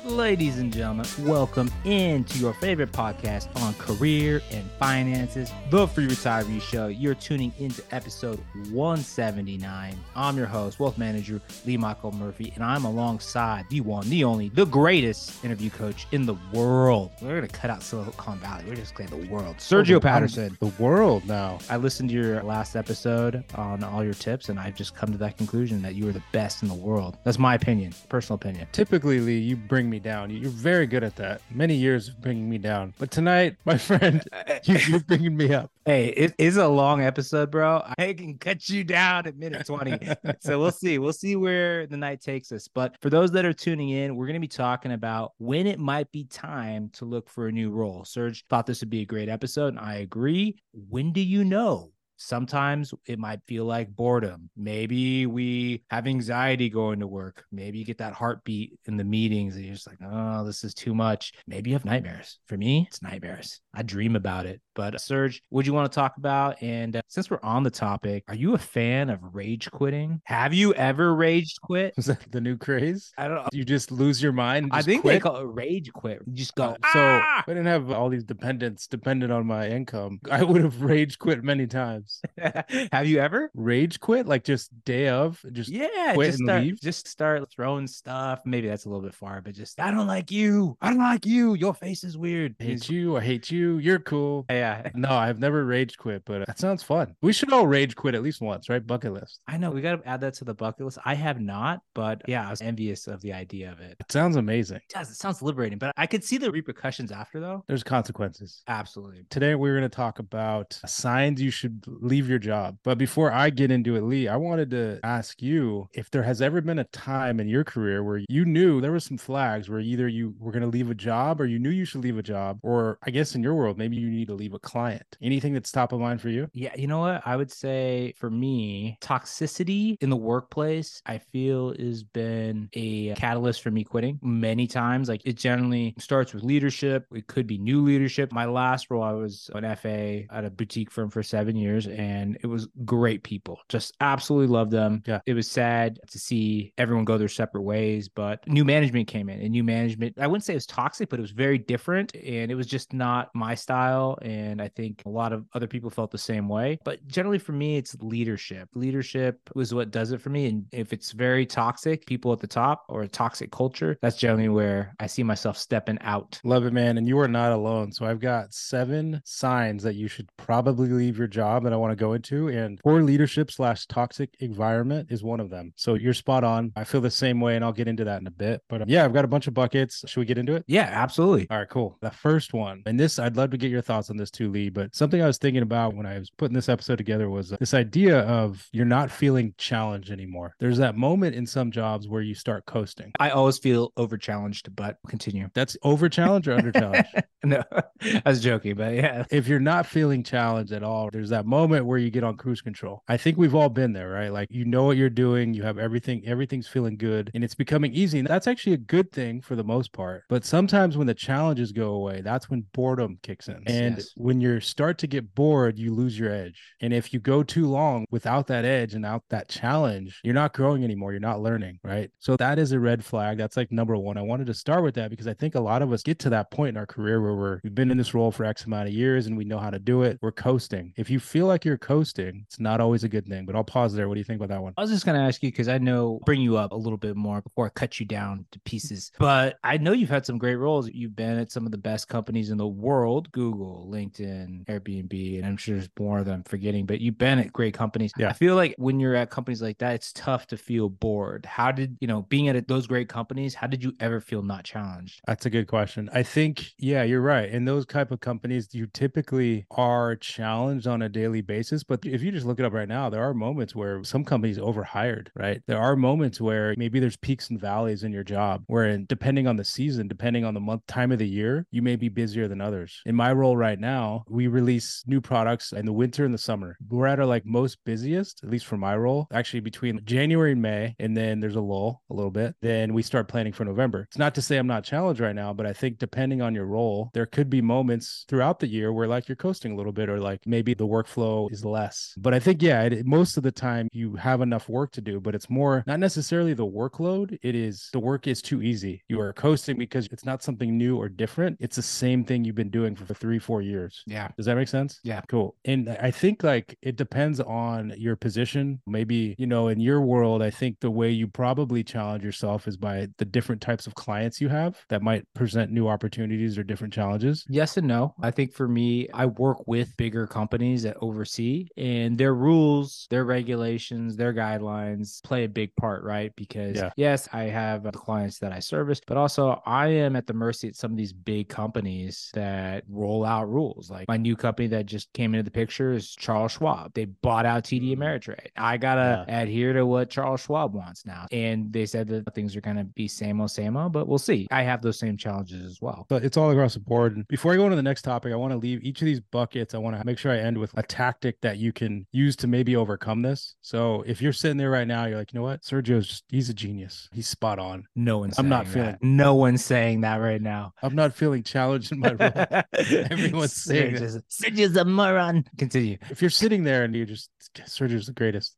Ladies 0.03 0.57
and 0.57 0.73
gentlemen, 0.73 1.05
welcome 1.19 1.69
into 1.85 2.39
your 2.39 2.53
favorite 2.55 2.91
podcast 2.91 3.47
on 3.61 3.75
career 3.75 4.41
and 4.49 4.67
finances, 4.79 5.51
the 5.69 5.87
Free 5.87 6.07
Retiree 6.07 6.59
Show. 6.59 6.87
You're 6.87 7.13
tuning 7.13 7.53
into 7.59 7.83
episode 7.91 8.39
179. 8.71 9.95
I'm 10.15 10.37
your 10.37 10.47
host, 10.47 10.79
wealth 10.79 10.97
manager 10.97 11.39
Lee 11.67 11.77
Michael 11.77 12.11
Murphy, 12.13 12.51
and 12.55 12.63
I'm 12.63 12.85
alongside 12.85 13.65
the 13.69 13.81
one, 13.81 14.09
the 14.09 14.23
only, 14.23 14.49
the 14.49 14.65
greatest 14.65 15.45
interview 15.45 15.69
coach 15.69 16.07
in 16.11 16.25
the 16.25 16.35
world. 16.51 17.11
We're 17.21 17.35
gonna 17.35 17.47
cut 17.47 17.69
out 17.69 17.83
Silicon 17.83 18.39
Valley. 18.39 18.63
We're 18.67 18.77
just 18.77 18.97
saying 18.97 19.11
the 19.11 19.29
world. 19.31 19.55
Oh, 19.59 19.61
Sergio 19.61 19.97
Oh, 19.97 19.99
Patterson. 19.99 20.57
The 20.59 20.73
world 20.83 21.27
now. 21.27 21.59
I 21.69 21.77
listened 21.77 22.09
to 22.09 22.15
your 22.15 22.41
last 22.41 22.75
episode 22.75 23.43
on 23.53 23.83
all 23.83 24.03
your 24.03 24.15
tips, 24.15 24.49
and 24.49 24.59
I've 24.59 24.75
just 24.75 24.95
come 24.95 25.11
to 25.11 25.17
that 25.19 25.37
conclusion 25.37 25.83
that 25.83 25.93
you 25.93 26.09
are 26.09 26.11
the 26.11 26.23
best 26.31 26.63
in 26.63 26.69
the 26.69 26.73
world. 26.73 27.17
That's 27.23 27.37
my 27.37 27.53
opinion, 27.53 27.93
personal 28.09 28.37
opinion. 28.37 28.67
Typically, 28.71 29.19
Lee, 29.19 29.37
you 29.37 29.55
bring 29.55 29.90
me 29.91 29.99
down. 29.99 30.31
You're 30.31 30.49
very 30.49 30.87
good 30.87 31.03
at 31.03 31.15
that. 31.17 31.41
Many 31.51 31.75
years 31.75 32.07
of 32.07 32.19
bringing 32.21 32.49
me 32.49 32.57
down. 32.57 32.93
But 32.97 33.11
tonight, 33.11 33.57
my 33.65 33.77
friend, 33.77 34.23
you, 34.63 34.77
you're 34.87 35.01
bringing 35.01 35.37
me 35.37 35.53
up. 35.53 35.69
Hey, 35.85 36.07
it 36.07 36.33
is 36.39 36.57
a 36.57 36.67
long 36.67 37.01
episode, 37.01 37.51
bro. 37.51 37.83
I 37.99 38.13
can 38.13 38.37
cut 38.37 38.69
you 38.69 38.83
down 38.83 39.27
at 39.27 39.37
minute 39.37 39.67
20. 39.67 39.99
so 40.39 40.59
we'll 40.59 40.71
see. 40.71 40.97
We'll 40.97 41.13
see 41.13 41.35
where 41.35 41.85
the 41.85 41.97
night 41.97 42.21
takes 42.21 42.51
us. 42.51 42.67
But 42.67 42.95
for 43.01 43.11
those 43.11 43.31
that 43.33 43.45
are 43.45 43.53
tuning 43.53 43.89
in, 43.89 44.15
we're 44.15 44.25
going 44.27 44.33
to 44.35 44.39
be 44.39 44.47
talking 44.47 44.93
about 44.93 45.33
when 45.37 45.67
it 45.67 45.77
might 45.77 46.11
be 46.11 46.23
time 46.23 46.89
to 46.93 47.05
look 47.05 47.29
for 47.29 47.47
a 47.47 47.51
new 47.51 47.69
role. 47.69 48.03
Serge 48.05 48.45
thought 48.47 48.65
this 48.65 48.79
would 48.79 48.89
be 48.89 49.01
a 49.01 49.05
great 49.05 49.29
episode, 49.29 49.67
and 49.67 49.79
I 49.79 49.95
agree. 49.95 50.57
When 50.73 51.11
do 51.11 51.21
you 51.21 51.43
know? 51.43 51.91
Sometimes 52.21 52.93
it 53.05 53.19
might 53.19 53.39
feel 53.47 53.65
like 53.65 53.89
boredom. 53.89 54.49
Maybe 54.55 55.25
we 55.25 55.83
have 55.89 56.07
anxiety 56.07 56.69
going 56.69 56.99
to 56.99 57.07
work. 57.07 57.43
Maybe 57.51 57.79
you 57.79 57.85
get 57.85 57.97
that 57.97 58.13
heartbeat 58.13 58.79
in 58.85 58.97
the 58.97 59.03
meetings 59.03 59.55
and 59.55 59.65
you're 59.65 59.73
just 59.73 59.87
like, 59.87 59.99
oh, 60.05 60.45
this 60.45 60.63
is 60.63 60.73
too 60.73 60.93
much. 60.93 61.33
Maybe 61.47 61.69
you 61.71 61.75
have 61.75 61.85
nightmares. 61.85 62.39
For 62.47 62.57
me, 62.57 62.85
it's 62.87 63.01
nightmares. 63.01 63.59
I 63.73 63.83
dream 63.83 64.15
about 64.15 64.45
it. 64.45 64.61
But 64.75 65.01
Serge, 65.01 65.41
would 65.49 65.67
you 65.67 65.73
want 65.73 65.91
to 65.91 65.95
talk 65.95 66.15
about? 66.17 66.61
And 66.61 66.95
uh, 66.95 67.01
since 67.07 67.29
we're 67.29 67.39
on 67.43 67.63
the 67.63 67.71
topic, 67.71 68.23
are 68.27 68.35
you 68.35 68.53
a 68.53 68.57
fan 68.57 69.09
of 69.09 69.19
rage 69.33 69.69
quitting? 69.71 70.21
Have 70.25 70.53
you 70.53 70.73
ever 70.75 71.13
rage 71.13 71.55
quit? 71.61 71.93
Is 71.97 72.05
that 72.05 72.31
the 72.31 72.39
new 72.39 72.55
craze? 72.57 73.11
I 73.17 73.27
don't 73.27 73.35
know. 73.35 73.49
You 73.51 73.65
just 73.65 73.91
lose 73.91 74.21
your 74.21 74.31
mind. 74.31 74.65
and 74.65 74.73
I 74.73 74.81
think 74.81 75.03
they 75.03 75.19
call 75.19 75.37
it 75.37 75.45
rage 75.45 75.91
quit. 75.91 76.21
You 76.25 76.33
just 76.33 76.55
go, 76.55 76.75
So 76.93 76.99
ah! 76.99 77.43
I 77.45 77.51
didn't 77.51 77.65
have 77.65 77.91
all 77.91 78.09
these 78.09 78.23
dependents 78.23 78.87
dependent 78.87 79.31
on 79.31 79.45
my 79.45 79.67
income, 79.67 80.19
I 80.29 80.43
would 80.43 80.61
have 80.61 80.81
rage 80.81 81.17
quit 81.17 81.43
many 81.43 81.67
times. 81.67 82.10
have 82.91 83.05
you 83.07 83.19
ever? 83.19 83.51
Rage 83.53 83.99
quit, 83.99 84.27
like 84.27 84.43
just 84.43 84.69
day 84.85 85.07
of, 85.09 85.43
just 85.51 85.69
Yeah, 85.69 86.13
quit 86.13 86.27
just 86.29 86.39
and 86.39 86.47
start, 86.47 86.63
leave? 86.63 86.81
just 86.81 87.07
start 87.07 87.51
throwing 87.51 87.87
stuff. 87.87 88.41
Maybe 88.45 88.67
that's 88.67 88.85
a 88.85 88.89
little 88.89 89.03
bit 89.03 89.13
far, 89.15 89.41
but 89.41 89.53
just 89.53 89.79
I 89.79 89.91
don't 89.91 90.07
like 90.07 90.31
you. 90.31 90.77
I 90.81 90.89
don't 90.89 90.99
like 90.99 91.25
you. 91.25 91.53
Your 91.55 91.73
face 91.73 92.03
is 92.03 92.17
weird. 92.17 92.55
I 92.59 92.63
hate 92.63 92.89
you. 92.89 93.17
I 93.17 93.21
hate 93.21 93.51
you. 93.51 93.77
You're 93.77 93.99
cool. 93.99 94.45
Yeah, 94.49 94.89
No, 94.95 95.09
I've 95.09 95.39
never 95.39 95.65
rage 95.65 95.97
quit, 95.97 96.23
but 96.25 96.41
uh, 96.41 96.45
that 96.47 96.59
sounds 96.59 96.83
fun. 96.83 97.15
We 97.21 97.33
should 97.33 97.51
all 97.53 97.67
rage 97.67 97.95
quit 97.95 98.15
at 98.15 98.23
least 98.23 98.41
once, 98.41 98.69
right? 98.69 98.85
Bucket 98.85 99.13
list. 99.13 99.39
I 99.47 99.57
know. 99.57 99.71
We 99.71 99.81
got 99.81 100.01
to 100.03 100.07
add 100.09 100.21
that 100.21 100.33
to 100.35 100.45
the 100.45 100.53
bucket 100.53 100.85
list. 100.85 100.97
I 101.05 101.15
have 101.15 101.39
not, 101.39 101.81
but 101.93 102.21
yeah, 102.27 102.47
I 102.47 102.49
was 102.51 102.61
envious 102.61 103.07
of 103.07 103.21
the 103.21 103.33
idea 103.33 103.71
of 103.71 103.79
it. 103.79 103.97
It 103.99 104.11
sounds 104.11 104.35
amazing. 104.35 104.77
It 104.77 104.93
does. 104.93 105.09
It 105.09 105.15
sounds 105.15 105.41
liberating, 105.41 105.77
but 105.77 105.93
I 105.97 106.07
could 106.07 106.23
see 106.23 106.37
the 106.37 106.51
repercussions 106.51 107.11
after, 107.11 107.39
though. 107.39 107.63
There's 107.67 107.83
consequences. 107.83 108.63
Absolutely. 108.67 109.25
Today, 109.29 109.55
we're 109.55 109.77
going 109.77 109.89
to 109.89 109.95
talk 109.95 110.19
about 110.19 110.79
signs 110.85 111.41
you 111.41 111.51
should 111.51 111.83
leave 112.01 112.27
your 112.27 112.39
job. 112.39 112.77
But 112.83 112.97
before 112.97 113.31
I 113.31 113.49
get 113.49 113.71
into 113.71 113.95
it, 113.95 114.01
Lee, 114.01 114.27
I 114.27 114.35
wanted 114.35 114.71
to 114.71 114.99
ask 115.03 115.41
you 115.41 115.87
if 115.93 116.11
there 116.11 116.23
has 116.23 116.41
ever 116.41 116.61
been 116.61 116.79
a 116.79 116.83
time 116.85 117.39
in 117.39 117.47
your 117.47 117.63
career 117.63 118.03
where 118.03 118.21
you 118.27 118.45
knew 118.45 118.81
there 118.81 118.91
were 118.91 118.99
some 118.99 119.17
flags 119.17 119.69
where 119.69 119.79
either 119.79 120.07
you 120.07 120.33
were 120.39 120.51
going 120.51 120.63
to 120.63 120.67
leave 120.67 120.89
a 120.89 120.95
job 120.95 121.39
or 121.39 121.45
you 121.45 121.59
knew 121.59 121.69
you 121.69 121.85
should 121.85 122.03
leave 122.03 122.17
a 122.17 122.23
job, 122.23 122.59
or 122.63 122.97
I 123.03 123.11
guess 123.11 123.35
in 123.35 123.43
your 123.43 123.55
world, 123.55 123.77
maybe 123.77 123.97
you 123.97 124.09
need 124.09 124.27
to 124.27 124.33
leave 124.33 124.53
a 124.53 124.59
client. 124.59 125.17
Anything 125.21 125.53
that's 125.53 125.71
top 125.71 125.93
of 125.93 125.99
mind 125.99 126.21
for 126.21 126.29
you? 126.29 126.49
Yeah, 126.53 126.75
you 126.75 126.87
know 126.87 126.99
what? 126.99 127.21
I 127.25 127.35
would 127.35 127.51
say 127.51 128.13
for 128.17 128.29
me, 128.29 128.97
toxicity 129.01 129.95
in 130.01 130.09
the 130.09 130.17
workplace, 130.17 131.01
I 131.05 131.19
feel 131.19 131.73
has 131.77 132.03
been 132.03 132.69
a 132.73 133.13
catalyst 133.15 133.61
for 133.61 133.71
me 133.71 133.83
quitting 133.83 134.19
many 134.21 134.67
times. 134.67 135.07
Like 135.07 135.21
it 135.25 135.37
generally 135.37 135.95
starts 135.99 136.33
with 136.33 136.43
leadership. 136.43 137.05
It 137.13 137.27
could 137.27 137.47
be 137.47 137.57
new 137.57 137.81
leadership. 137.83 138.31
My 138.31 138.45
last 138.45 138.89
role, 138.89 139.03
I 139.03 139.11
was 139.11 139.49
an 139.53 139.63
FA 139.75 140.23
at 140.31 140.45
a 140.45 140.49
boutique 140.49 140.91
firm 140.91 141.09
for 141.09 141.23
seven 141.23 141.55
years, 141.55 141.80
and 141.87 142.37
it 142.41 142.47
was 142.47 142.67
great 142.85 143.23
people. 143.23 143.59
Just 143.69 143.95
absolutely 144.01 144.47
loved 144.47 144.71
them. 144.71 145.03
Yeah. 145.05 145.19
It 145.25 145.33
was 145.33 145.49
sad 145.49 145.99
to 146.09 146.19
see 146.19 146.73
everyone 146.77 147.05
go 147.05 147.17
their 147.17 147.27
separate 147.27 147.63
ways, 147.63 148.09
but 148.09 148.45
new 148.47 148.65
management 148.65 149.07
came 149.07 149.29
in, 149.29 149.41
and 149.41 149.51
new 149.51 149.63
management, 149.63 150.17
I 150.19 150.27
wouldn't 150.27 150.43
say 150.43 150.53
it 150.53 150.57
was 150.57 150.65
toxic, 150.65 151.09
but 151.09 151.19
it 151.19 151.21
was 151.21 151.31
very 151.31 151.57
different, 151.57 152.15
and 152.15 152.51
it 152.51 152.55
was 152.55 152.67
just 152.67 152.93
not 152.93 153.29
my 153.33 153.55
style. 153.55 154.17
And 154.21 154.61
I 154.61 154.67
think 154.67 155.03
a 155.05 155.09
lot 155.09 155.33
of 155.33 155.45
other 155.53 155.67
people 155.67 155.89
felt 155.89 156.11
the 156.11 156.17
same 156.17 156.47
way. 156.47 156.79
But 156.83 157.05
generally, 157.07 157.39
for 157.39 157.53
me, 157.53 157.77
it's 157.77 157.95
leadership. 158.01 158.69
Leadership 158.75 159.39
was 159.55 159.73
what 159.73 159.91
does 159.91 160.11
it 160.11 160.21
for 160.21 160.29
me. 160.29 160.47
And 160.47 160.65
if 160.71 160.93
it's 160.93 161.11
very 161.11 161.45
toxic, 161.45 162.05
people 162.05 162.31
at 162.33 162.39
the 162.39 162.47
top 162.47 162.85
or 162.89 163.01
a 163.01 163.07
toxic 163.07 163.51
culture, 163.51 163.97
that's 164.01 164.17
generally 164.17 164.49
where 164.49 164.93
I 164.99 165.07
see 165.07 165.23
myself 165.23 165.57
stepping 165.57 165.97
out. 166.01 166.39
Love 166.43 166.65
it, 166.65 166.73
man. 166.73 166.97
And 166.97 167.07
you 167.07 167.19
are 167.19 167.27
not 167.27 167.51
alone. 167.51 167.91
So 167.91 168.05
I've 168.05 168.19
got 168.19 168.53
seven 168.53 169.21
signs 169.25 169.83
that 169.83 169.95
you 169.95 170.07
should 170.07 170.29
probably 170.37 170.89
leave 170.89 171.17
your 171.17 171.27
job 171.27 171.65
that 171.71 171.75
I 171.75 171.79
want 171.79 171.91
to 171.91 171.95
go 171.95 172.13
into. 172.13 172.49
And 172.49 172.79
poor 172.79 173.01
leadership 173.01 173.49
slash 173.49 173.85
toxic 173.87 174.29
environment 174.39 175.07
is 175.09 175.23
one 175.23 175.39
of 175.39 175.49
them. 175.49 175.73
So 175.77 175.95
you're 175.95 176.13
spot 176.13 176.43
on. 176.43 176.71
I 176.75 176.83
feel 176.83 177.01
the 177.01 177.09
same 177.09 177.39
way, 177.39 177.55
and 177.55 177.63
I'll 177.63 177.71
get 177.71 177.87
into 177.87 178.03
that 178.03 178.21
in 178.21 178.27
a 178.27 178.31
bit. 178.31 178.61
But 178.69 178.81
uh, 178.81 178.85
yeah, 178.87 179.05
I've 179.05 179.13
got 179.13 179.25
a 179.25 179.29
bunch 179.29 179.47
of 179.47 179.53
buckets. 179.53 180.03
Should 180.07 180.19
we 180.19 180.25
get 180.25 180.37
into 180.37 180.55
it? 180.55 180.65
Yeah, 180.67 180.89
absolutely. 180.91 181.47
All 181.49 181.59
right, 181.59 181.69
cool. 181.69 181.97
The 182.01 182.11
first 182.11 182.53
one, 182.53 182.83
and 182.85 182.99
this, 182.99 183.19
I'd 183.19 183.37
love 183.37 183.51
to 183.51 183.57
get 183.57 183.71
your 183.71 183.81
thoughts 183.81 184.09
on 184.09 184.17
this 184.17 184.31
too, 184.31 184.49
Lee. 184.51 184.69
But 184.69 184.95
something 184.95 185.21
I 185.21 185.27
was 185.27 185.37
thinking 185.37 185.63
about 185.63 185.95
when 185.95 186.05
I 186.05 186.19
was 186.19 186.29
putting 186.29 186.55
this 186.55 186.69
episode 186.69 186.97
together 186.97 187.29
was 187.29 187.53
uh, 187.53 187.57
this 187.59 187.73
idea 187.73 188.19
of 188.21 188.67
you're 188.71 188.85
not 188.85 189.09
feeling 189.09 189.53
challenged 189.57 190.11
anymore. 190.11 190.55
There's 190.59 190.77
that 190.77 190.95
moment 190.95 191.35
in 191.35 191.45
some 191.45 191.71
jobs 191.71 192.07
where 192.07 192.21
you 192.21 192.35
start 192.35 192.65
coasting. 192.65 193.13
I 193.19 193.29
always 193.29 193.57
feel 193.57 193.93
over 193.95 194.17
challenged, 194.17 194.75
but 194.75 194.97
continue. 195.07 195.49
That's 195.53 195.77
over 195.83 196.09
challenge 196.09 196.47
or 196.47 196.53
under 196.53 196.71
challenge? 196.71 197.07
no, 197.43 197.63
I 198.01 198.21
was 198.25 198.41
joking, 198.41 198.75
but 198.75 198.93
yeah. 198.93 199.23
if 199.31 199.47
you're 199.47 199.59
not 199.59 199.85
feeling 199.85 200.23
challenged 200.23 200.73
at 200.73 200.83
all, 200.83 201.09
there's 201.11 201.29
that 201.29 201.45
moment 201.45 201.60
where 201.67 201.97
you 201.97 202.09
get 202.09 202.23
on 202.23 202.37
cruise 202.37 202.61
control. 202.61 203.03
I 203.07 203.17
think 203.17 203.37
we've 203.37 203.55
all 203.55 203.69
been 203.69 203.93
there, 203.93 204.09
right? 204.09 204.31
Like 204.31 204.47
you 204.51 204.65
know 204.65 204.83
what 204.83 204.97
you're 204.97 205.09
doing, 205.09 205.53
you 205.53 205.63
have 205.63 205.77
everything, 205.77 206.23
everything's 206.25 206.67
feeling 206.67 206.97
good, 206.97 207.31
and 207.33 207.43
it's 207.43 207.55
becoming 207.55 207.93
easy. 207.93 208.19
And 208.19 208.27
that's 208.27 208.47
actually 208.47 208.73
a 208.73 208.77
good 208.77 209.11
thing 209.11 209.41
for 209.41 209.55
the 209.55 209.63
most 209.63 209.93
part. 209.93 210.23
But 210.29 210.45
sometimes 210.45 210.97
when 210.97 211.07
the 211.07 211.13
challenges 211.13 211.71
go 211.71 211.93
away, 211.93 212.21
that's 212.21 212.49
when 212.49 212.65
boredom 212.73 213.17
kicks 213.23 213.47
in. 213.47 213.63
And 213.67 213.97
Yes. 213.97 214.11
when 214.15 214.39
you 214.41 214.59
start 214.59 214.97
to 214.99 215.07
get 215.07 215.33
bored, 215.35 215.77
you 215.77 215.93
lose 215.93 216.17
your 216.17 216.31
edge. 216.31 216.61
And 216.81 216.93
if 216.93 217.13
you 217.13 217.19
go 217.19 217.43
too 217.43 217.67
long 217.67 218.05
without 218.11 218.47
that 218.47 218.65
edge 218.65 218.93
and 218.93 219.05
out 219.05 219.23
that 219.29 219.49
challenge, 219.49 220.19
you're 220.23 220.33
not 220.33 220.53
growing 220.53 220.83
anymore. 220.83 221.11
You're 221.11 221.19
not 221.19 221.41
learning, 221.41 221.79
right? 221.83 222.09
So 222.19 222.35
that 222.37 222.59
is 222.59 222.71
a 222.71 222.79
red 222.79 223.03
flag. 223.03 223.37
That's 223.37 223.57
like 223.57 223.71
number 223.71 223.95
one. 223.97 224.17
I 224.17 224.21
wanted 224.21 224.47
to 224.47 224.53
start 224.53 224.83
with 224.83 224.95
that 224.95 225.09
because 225.09 225.27
I 225.27 225.33
think 225.33 225.55
a 225.55 225.59
lot 225.59 225.81
of 225.81 225.91
us 225.91 226.03
get 226.03 226.19
to 226.19 226.29
that 226.31 226.51
point 226.51 226.69
in 226.69 226.77
our 226.77 226.85
career 226.85 227.21
where 227.21 227.35
we're 227.35 227.59
we've 227.63 227.75
been 227.75 227.91
in 227.91 227.97
this 227.97 228.13
role 228.13 228.31
for 228.31 228.45
X 228.45 228.65
amount 228.65 228.87
of 228.87 228.93
years 228.93 229.27
and 229.27 229.37
we 229.37 229.43
know 229.45 229.57
how 229.59 229.69
to 229.69 229.79
do 229.79 230.03
it. 230.03 230.17
We're 230.21 230.31
coasting. 230.31 230.93
If 230.97 231.09
you 231.09 231.19
feel 231.19 231.47
like 231.51 231.65
you're 231.65 231.77
coasting, 231.77 232.43
it's 232.47 232.59
not 232.59 232.81
always 232.81 233.03
a 233.03 233.09
good 233.09 233.27
thing. 233.27 233.45
But 233.45 233.55
I'll 233.55 233.63
pause 233.63 233.93
there. 233.93 234.07
What 234.07 234.15
do 234.15 234.19
you 234.19 234.25
think 234.25 234.39
about 234.39 234.49
that 234.49 234.61
one? 234.61 234.73
I 234.77 234.81
was 234.81 234.89
just 234.89 235.05
going 235.05 235.19
to 235.19 235.25
ask 235.25 235.43
you 235.43 235.51
because 235.51 235.67
I 235.67 235.77
know 235.77 236.19
bring 236.25 236.41
you 236.41 236.57
up 236.57 236.71
a 236.71 236.75
little 236.75 236.97
bit 236.97 237.15
more 237.15 237.41
before 237.41 237.65
I 237.65 237.69
cut 237.69 237.99
you 237.99 238.05
down 238.05 238.45
to 238.51 238.59
pieces. 238.61 239.11
But 239.19 239.57
I 239.63 239.77
know 239.77 239.91
you've 239.91 240.09
had 240.09 240.25
some 240.25 240.37
great 240.37 240.55
roles. 240.55 240.89
You've 240.89 241.15
been 241.15 241.37
at 241.37 241.51
some 241.51 241.65
of 241.65 241.71
the 241.71 241.77
best 241.77 242.07
companies 242.07 242.49
in 242.49 242.57
the 242.57 242.67
world 242.67 243.31
Google, 243.31 243.87
LinkedIn, 243.91 244.65
Airbnb, 244.65 245.37
and 245.37 245.45
I'm 245.45 245.57
sure 245.57 245.75
there's 245.75 245.89
more 245.99 246.23
that 246.23 246.33
I'm 246.33 246.43
forgetting, 246.43 246.85
but 246.85 247.01
you've 247.01 247.17
been 247.17 247.39
at 247.39 247.53
great 247.53 247.73
companies. 247.73 248.11
Yeah. 248.17 248.29
I 248.29 248.33
feel 248.33 248.55
like 248.55 248.75
when 248.77 248.99
you're 248.99 249.15
at 249.15 249.29
companies 249.29 249.61
like 249.61 249.77
that, 249.79 249.95
it's 249.95 250.13
tough 250.13 250.47
to 250.47 250.57
feel 250.57 250.89
bored. 250.89 251.45
How 251.45 251.71
did, 251.71 251.97
you 251.99 252.07
know, 252.07 252.23
being 252.23 252.47
at 252.47 252.67
those 252.67 252.87
great 252.87 253.09
companies, 253.09 253.53
how 253.53 253.67
did 253.67 253.83
you 253.83 253.93
ever 253.99 254.19
feel 254.19 254.41
not 254.41 254.63
challenged? 254.63 255.21
That's 255.27 255.45
a 255.45 255.49
good 255.49 255.67
question. 255.67 256.09
I 256.13 256.23
think, 256.23 256.71
yeah, 256.77 257.03
you're 257.03 257.21
right. 257.21 257.49
In 257.49 257.65
those 257.65 257.85
type 257.85 258.11
of 258.11 258.19
companies, 258.19 258.69
you 258.73 258.87
typically 258.87 259.65
are 259.71 260.15
challenged 260.15 260.87
on 260.87 261.01
a 261.01 261.09
daily 261.09 261.40
basis. 261.41 261.83
But 261.83 262.05
if 262.05 262.21
you 262.21 262.31
just 262.31 262.45
look 262.45 262.59
it 262.59 262.65
up 262.65 262.73
right 262.73 262.87
now, 262.87 263.09
there 263.09 263.23
are 263.23 263.33
moments 263.33 263.75
where 263.75 264.03
some 264.03 264.23
companies 264.23 264.59
overhired, 264.59 265.31
right? 265.35 265.61
There 265.67 265.79
are 265.79 265.95
moments 265.95 266.39
where 266.41 266.75
maybe 266.77 266.99
there's 266.99 267.17
peaks 267.17 267.49
and 267.49 267.59
valleys 267.59 268.03
in 268.03 268.11
your 268.11 268.23
job, 268.23 268.63
where 268.67 268.97
depending 268.97 269.47
on 269.47 269.55
the 269.55 269.63
season, 269.63 270.07
depending 270.07 270.45
on 270.45 270.53
the 270.53 270.59
month, 270.59 270.85
time 270.87 271.11
of 271.11 271.19
the 271.19 271.27
year, 271.27 271.65
you 271.71 271.81
may 271.81 271.95
be 271.95 272.09
busier 272.09 272.47
than 272.47 272.61
others. 272.61 273.01
In 273.05 273.15
my 273.15 273.31
role 273.33 273.57
right 273.57 273.79
now, 273.79 274.23
we 274.27 274.47
release 274.47 275.03
new 275.07 275.21
products 275.21 275.71
in 275.71 275.85
the 275.85 275.93
winter 275.93 276.25
and 276.25 276.33
the 276.33 276.37
summer. 276.37 276.77
We're 276.89 277.07
at 277.07 277.19
our 277.19 277.25
like 277.25 277.45
most 277.45 277.77
busiest, 277.85 278.43
at 278.43 278.49
least 278.49 278.65
for 278.65 278.77
my 278.77 278.95
role, 278.95 279.27
actually 279.31 279.61
between 279.61 280.01
January 280.05 280.51
and 280.51 280.61
May, 280.61 280.95
and 280.99 281.15
then 281.15 281.39
there's 281.39 281.55
a 281.55 281.61
lull 281.61 282.01
a 282.09 282.13
little 282.13 282.31
bit. 282.31 282.55
Then 282.61 282.93
we 282.93 283.03
start 283.03 283.27
planning 283.27 283.53
for 283.53 283.65
November. 283.65 284.07
It's 284.09 284.17
not 284.17 284.35
to 284.35 284.41
say 284.41 284.57
I'm 284.57 284.67
not 284.67 284.83
challenged 284.83 285.21
right 285.21 285.35
now, 285.35 285.53
but 285.53 285.65
I 285.65 285.73
think 285.73 285.97
depending 285.97 286.41
on 286.41 286.55
your 286.55 286.65
role, 286.65 287.09
there 287.13 287.25
could 287.25 287.49
be 287.49 287.61
moments 287.61 288.25
throughout 288.27 288.59
the 288.59 288.67
year 288.67 288.91
where 288.91 289.07
like 289.07 289.27
you're 289.27 289.35
coasting 289.35 289.71
a 289.71 289.75
little 289.75 289.91
bit 289.91 290.09
or 290.09 290.19
like 290.19 290.41
maybe 290.45 290.73
the 290.73 290.87
workflow 290.87 291.30
is 291.51 291.65
less. 291.65 292.13
But 292.17 292.33
I 292.33 292.39
think, 292.39 292.61
yeah, 292.61 292.83
it, 292.83 293.05
most 293.05 293.37
of 293.37 293.43
the 293.43 293.51
time 293.51 293.87
you 293.91 294.15
have 294.15 294.41
enough 294.41 294.69
work 294.69 294.91
to 294.93 295.01
do, 295.01 295.19
but 295.19 295.35
it's 295.35 295.49
more 295.49 295.83
not 295.87 295.99
necessarily 295.99 296.53
the 296.53 296.65
workload. 296.65 297.37
It 297.41 297.55
is 297.55 297.89
the 297.93 297.99
work 297.99 298.27
is 298.27 298.41
too 298.41 298.61
easy. 298.61 299.03
You 299.07 299.19
are 299.19 299.33
coasting 299.33 299.77
because 299.77 300.07
it's 300.11 300.25
not 300.25 300.43
something 300.43 300.77
new 300.77 300.97
or 300.97 301.09
different. 301.09 301.57
It's 301.59 301.75
the 301.75 301.81
same 301.81 302.23
thing 302.23 302.43
you've 302.43 302.55
been 302.55 302.69
doing 302.69 302.95
for 302.95 303.13
three, 303.13 303.39
four 303.39 303.61
years. 303.61 304.03
Yeah. 304.07 304.29
Does 304.37 304.45
that 304.45 304.55
make 304.55 304.67
sense? 304.67 304.99
Yeah. 305.03 305.21
Cool. 305.27 305.55
And 305.65 305.89
I 305.89 306.11
think 306.11 306.43
like 306.43 306.77
it 306.81 306.95
depends 306.95 307.39
on 307.39 307.93
your 307.97 308.15
position. 308.15 308.81
Maybe, 308.85 309.35
you 309.37 309.47
know, 309.47 309.67
in 309.67 309.79
your 309.79 310.01
world, 310.01 310.41
I 310.41 310.49
think 310.49 310.79
the 310.79 310.91
way 310.91 311.09
you 311.09 311.27
probably 311.27 311.83
challenge 311.83 312.23
yourself 312.23 312.67
is 312.67 312.77
by 312.77 313.07
the 313.17 313.25
different 313.25 313.61
types 313.61 313.87
of 313.87 313.95
clients 313.95 314.41
you 314.41 314.49
have 314.49 314.77
that 314.89 315.01
might 315.01 315.25
present 315.33 315.71
new 315.71 315.87
opportunities 315.87 316.57
or 316.57 316.63
different 316.63 316.93
challenges. 316.93 317.45
Yes 317.49 317.77
and 317.77 317.87
no. 317.87 318.13
I 318.21 318.31
think 318.31 318.53
for 318.53 318.67
me, 318.67 319.07
I 319.13 319.25
work 319.25 319.67
with 319.67 319.95
bigger 319.97 320.27
companies 320.27 320.83
that 320.83 320.97
oversee 321.21 321.67
and 321.77 322.17
their 322.17 322.33
rules, 322.33 323.05
their 323.11 323.25
regulations, 323.25 324.17
their 324.17 324.33
guidelines 324.33 325.21
play 325.23 325.43
a 325.43 325.49
big 325.49 325.75
part, 325.75 326.03
right? 326.03 326.35
Because 326.35 326.77
Yeah. 326.77 326.89
yes, 326.95 327.29
I 327.31 327.43
have 327.43 327.85
uh, 327.85 327.91
clients 327.91 328.39
that 328.39 328.51
I 328.51 328.59
service, 328.59 328.99
but 329.05 329.17
also 329.17 329.61
I 329.65 329.87
am 329.89 330.15
at 330.15 330.25
the 330.25 330.33
mercy 330.33 330.69
of 330.69 330.75
some 330.75 330.91
of 330.91 330.97
these 330.97 331.13
big 331.13 331.47
companies 331.47 332.31
that 332.33 332.83
roll 332.89 333.23
out 333.23 333.49
rules. 333.49 333.91
Like 333.91 334.07
my 334.07 334.17
new 334.17 334.35
company 334.35 334.67
that 334.69 334.87
just 334.87 335.13
came 335.13 335.35
into 335.35 335.43
the 335.43 335.51
picture 335.51 335.93
is 335.93 336.09
Charles 336.15 336.53
Schwab. 336.53 336.93
They 336.95 337.05
bought 337.05 337.45
out 337.45 337.63
TD 337.65 337.95
Ameritrade. 337.95 338.47
I 338.57 338.77
gotta 338.77 339.25
adhere 339.27 339.73
to 339.73 339.85
what 339.85 340.09
Charles 340.09 340.41
Schwab 340.41 340.73
wants 340.73 341.05
now. 341.05 341.27
And 341.31 341.71
they 341.71 341.85
said 341.85 342.07
that 342.07 342.33
things 342.33 342.55
are 342.55 342.61
gonna 342.61 342.83
be 342.85 343.07
same 343.07 343.39
old, 343.39 343.51
same 343.51 343.77
old, 343.77 343.93
but 343.93 344.07
we'll 344.07 344.17
see. 344.17 344.47
I 344.49 344.63
have 344.63 344.81
those 344.81 344.97
same 344.97 345.17
challenges 345.17 345.63
as 345.63 345.79
well. 345.81 346.05
But 346.09 346.23
it's 346.23 346.37
all 346.37 346.49
across 346.49 346.73
the 346.73 346.79
board. 346.79 347.15
And 347.15 347.27
before 347.27 347.53
I 347.53 347.57
go 347.57 347.65
on 347.65 347.69
to 347.69 347.75
the 347.75 347.83
next 347.83 348.01
topic, 348.01 348.33
I 348.33 348.35
want 348.35 348.51
to 348.53 348.57
leave 348.57 348.83
each 348.83 349.01
of 349.01 349.05
these 349.05 349.19
buckets. 349.19 349.75
I 349.75 349.77
want 349.77 349.97
to 349.97 350.03
make 350.05 350.17
sure 350.17 350.31
I 350.31 350.37
end 350.39 350.57
with 350.57 350.71
a 350.77 350.83
tactic 351.11 351.41
that 351.41 351.57
you 351.57 351.73
can 351.73 352.05
use 352.11 352.35
to 352.37 352.47
maybe 352.47 352.75
overcome 352.75 353.21
this. 353.21 353.55
So 353.61 354.03
if 354.07 354.21
you're 354.21 354.33
sitting 354.33 354.57
there 354.57 354.69
right 354.69 354.87
now, 354.87 355.05
you're 355.05 355.17
like, 355.17 355.33
you 355.33 355.39
know 355.39 355.43
what? 355.43 355.61
Sergio's 355.61 356.07
just, 356.07 356.23
he's 356.29 356.49
a 356.49 356.53
genius. 356.53 357.09
He's 357.11 357.27
spot 357.27 357.59
on. 357.59 357.85
No 357.95 358.19
one's 358.19 358.39
I'm 358.39 358.47
not 358.49 358.65
saying 358.67 358.73
feeling- 358.73 358.97
no 359.01 359.35
one's 359.35 359.63
saying 359.63 360.01
that 360.01 360.17
right 360.17 360.41
now. 360.41 360.73
I'm 360.81 360.95
not 360.95 361.13
feeling 361.13 361.43
challenged 361.43 361.91
in 361.91 361.99
my 361.99 362.13
role. 362.13 362.31
Everyone's 363.11 363.53
saying. 363.53 363.95
Sergio's, 363.95 364.21
Sergio's 364.29 364.75
a 364.77 364.85
moron. 364.85 365.43
Continue. 365.57 365.97
if 366.09 366.21
you're 366.21 366.29
sitting 366.29 366.63
there 366.63 366.83
and 366.83 366.95
you 366.95 367.05
just 367.05 367.29
Sergio's 367.65 368.05
the 368.07 368.13
greatest 368.13 368.55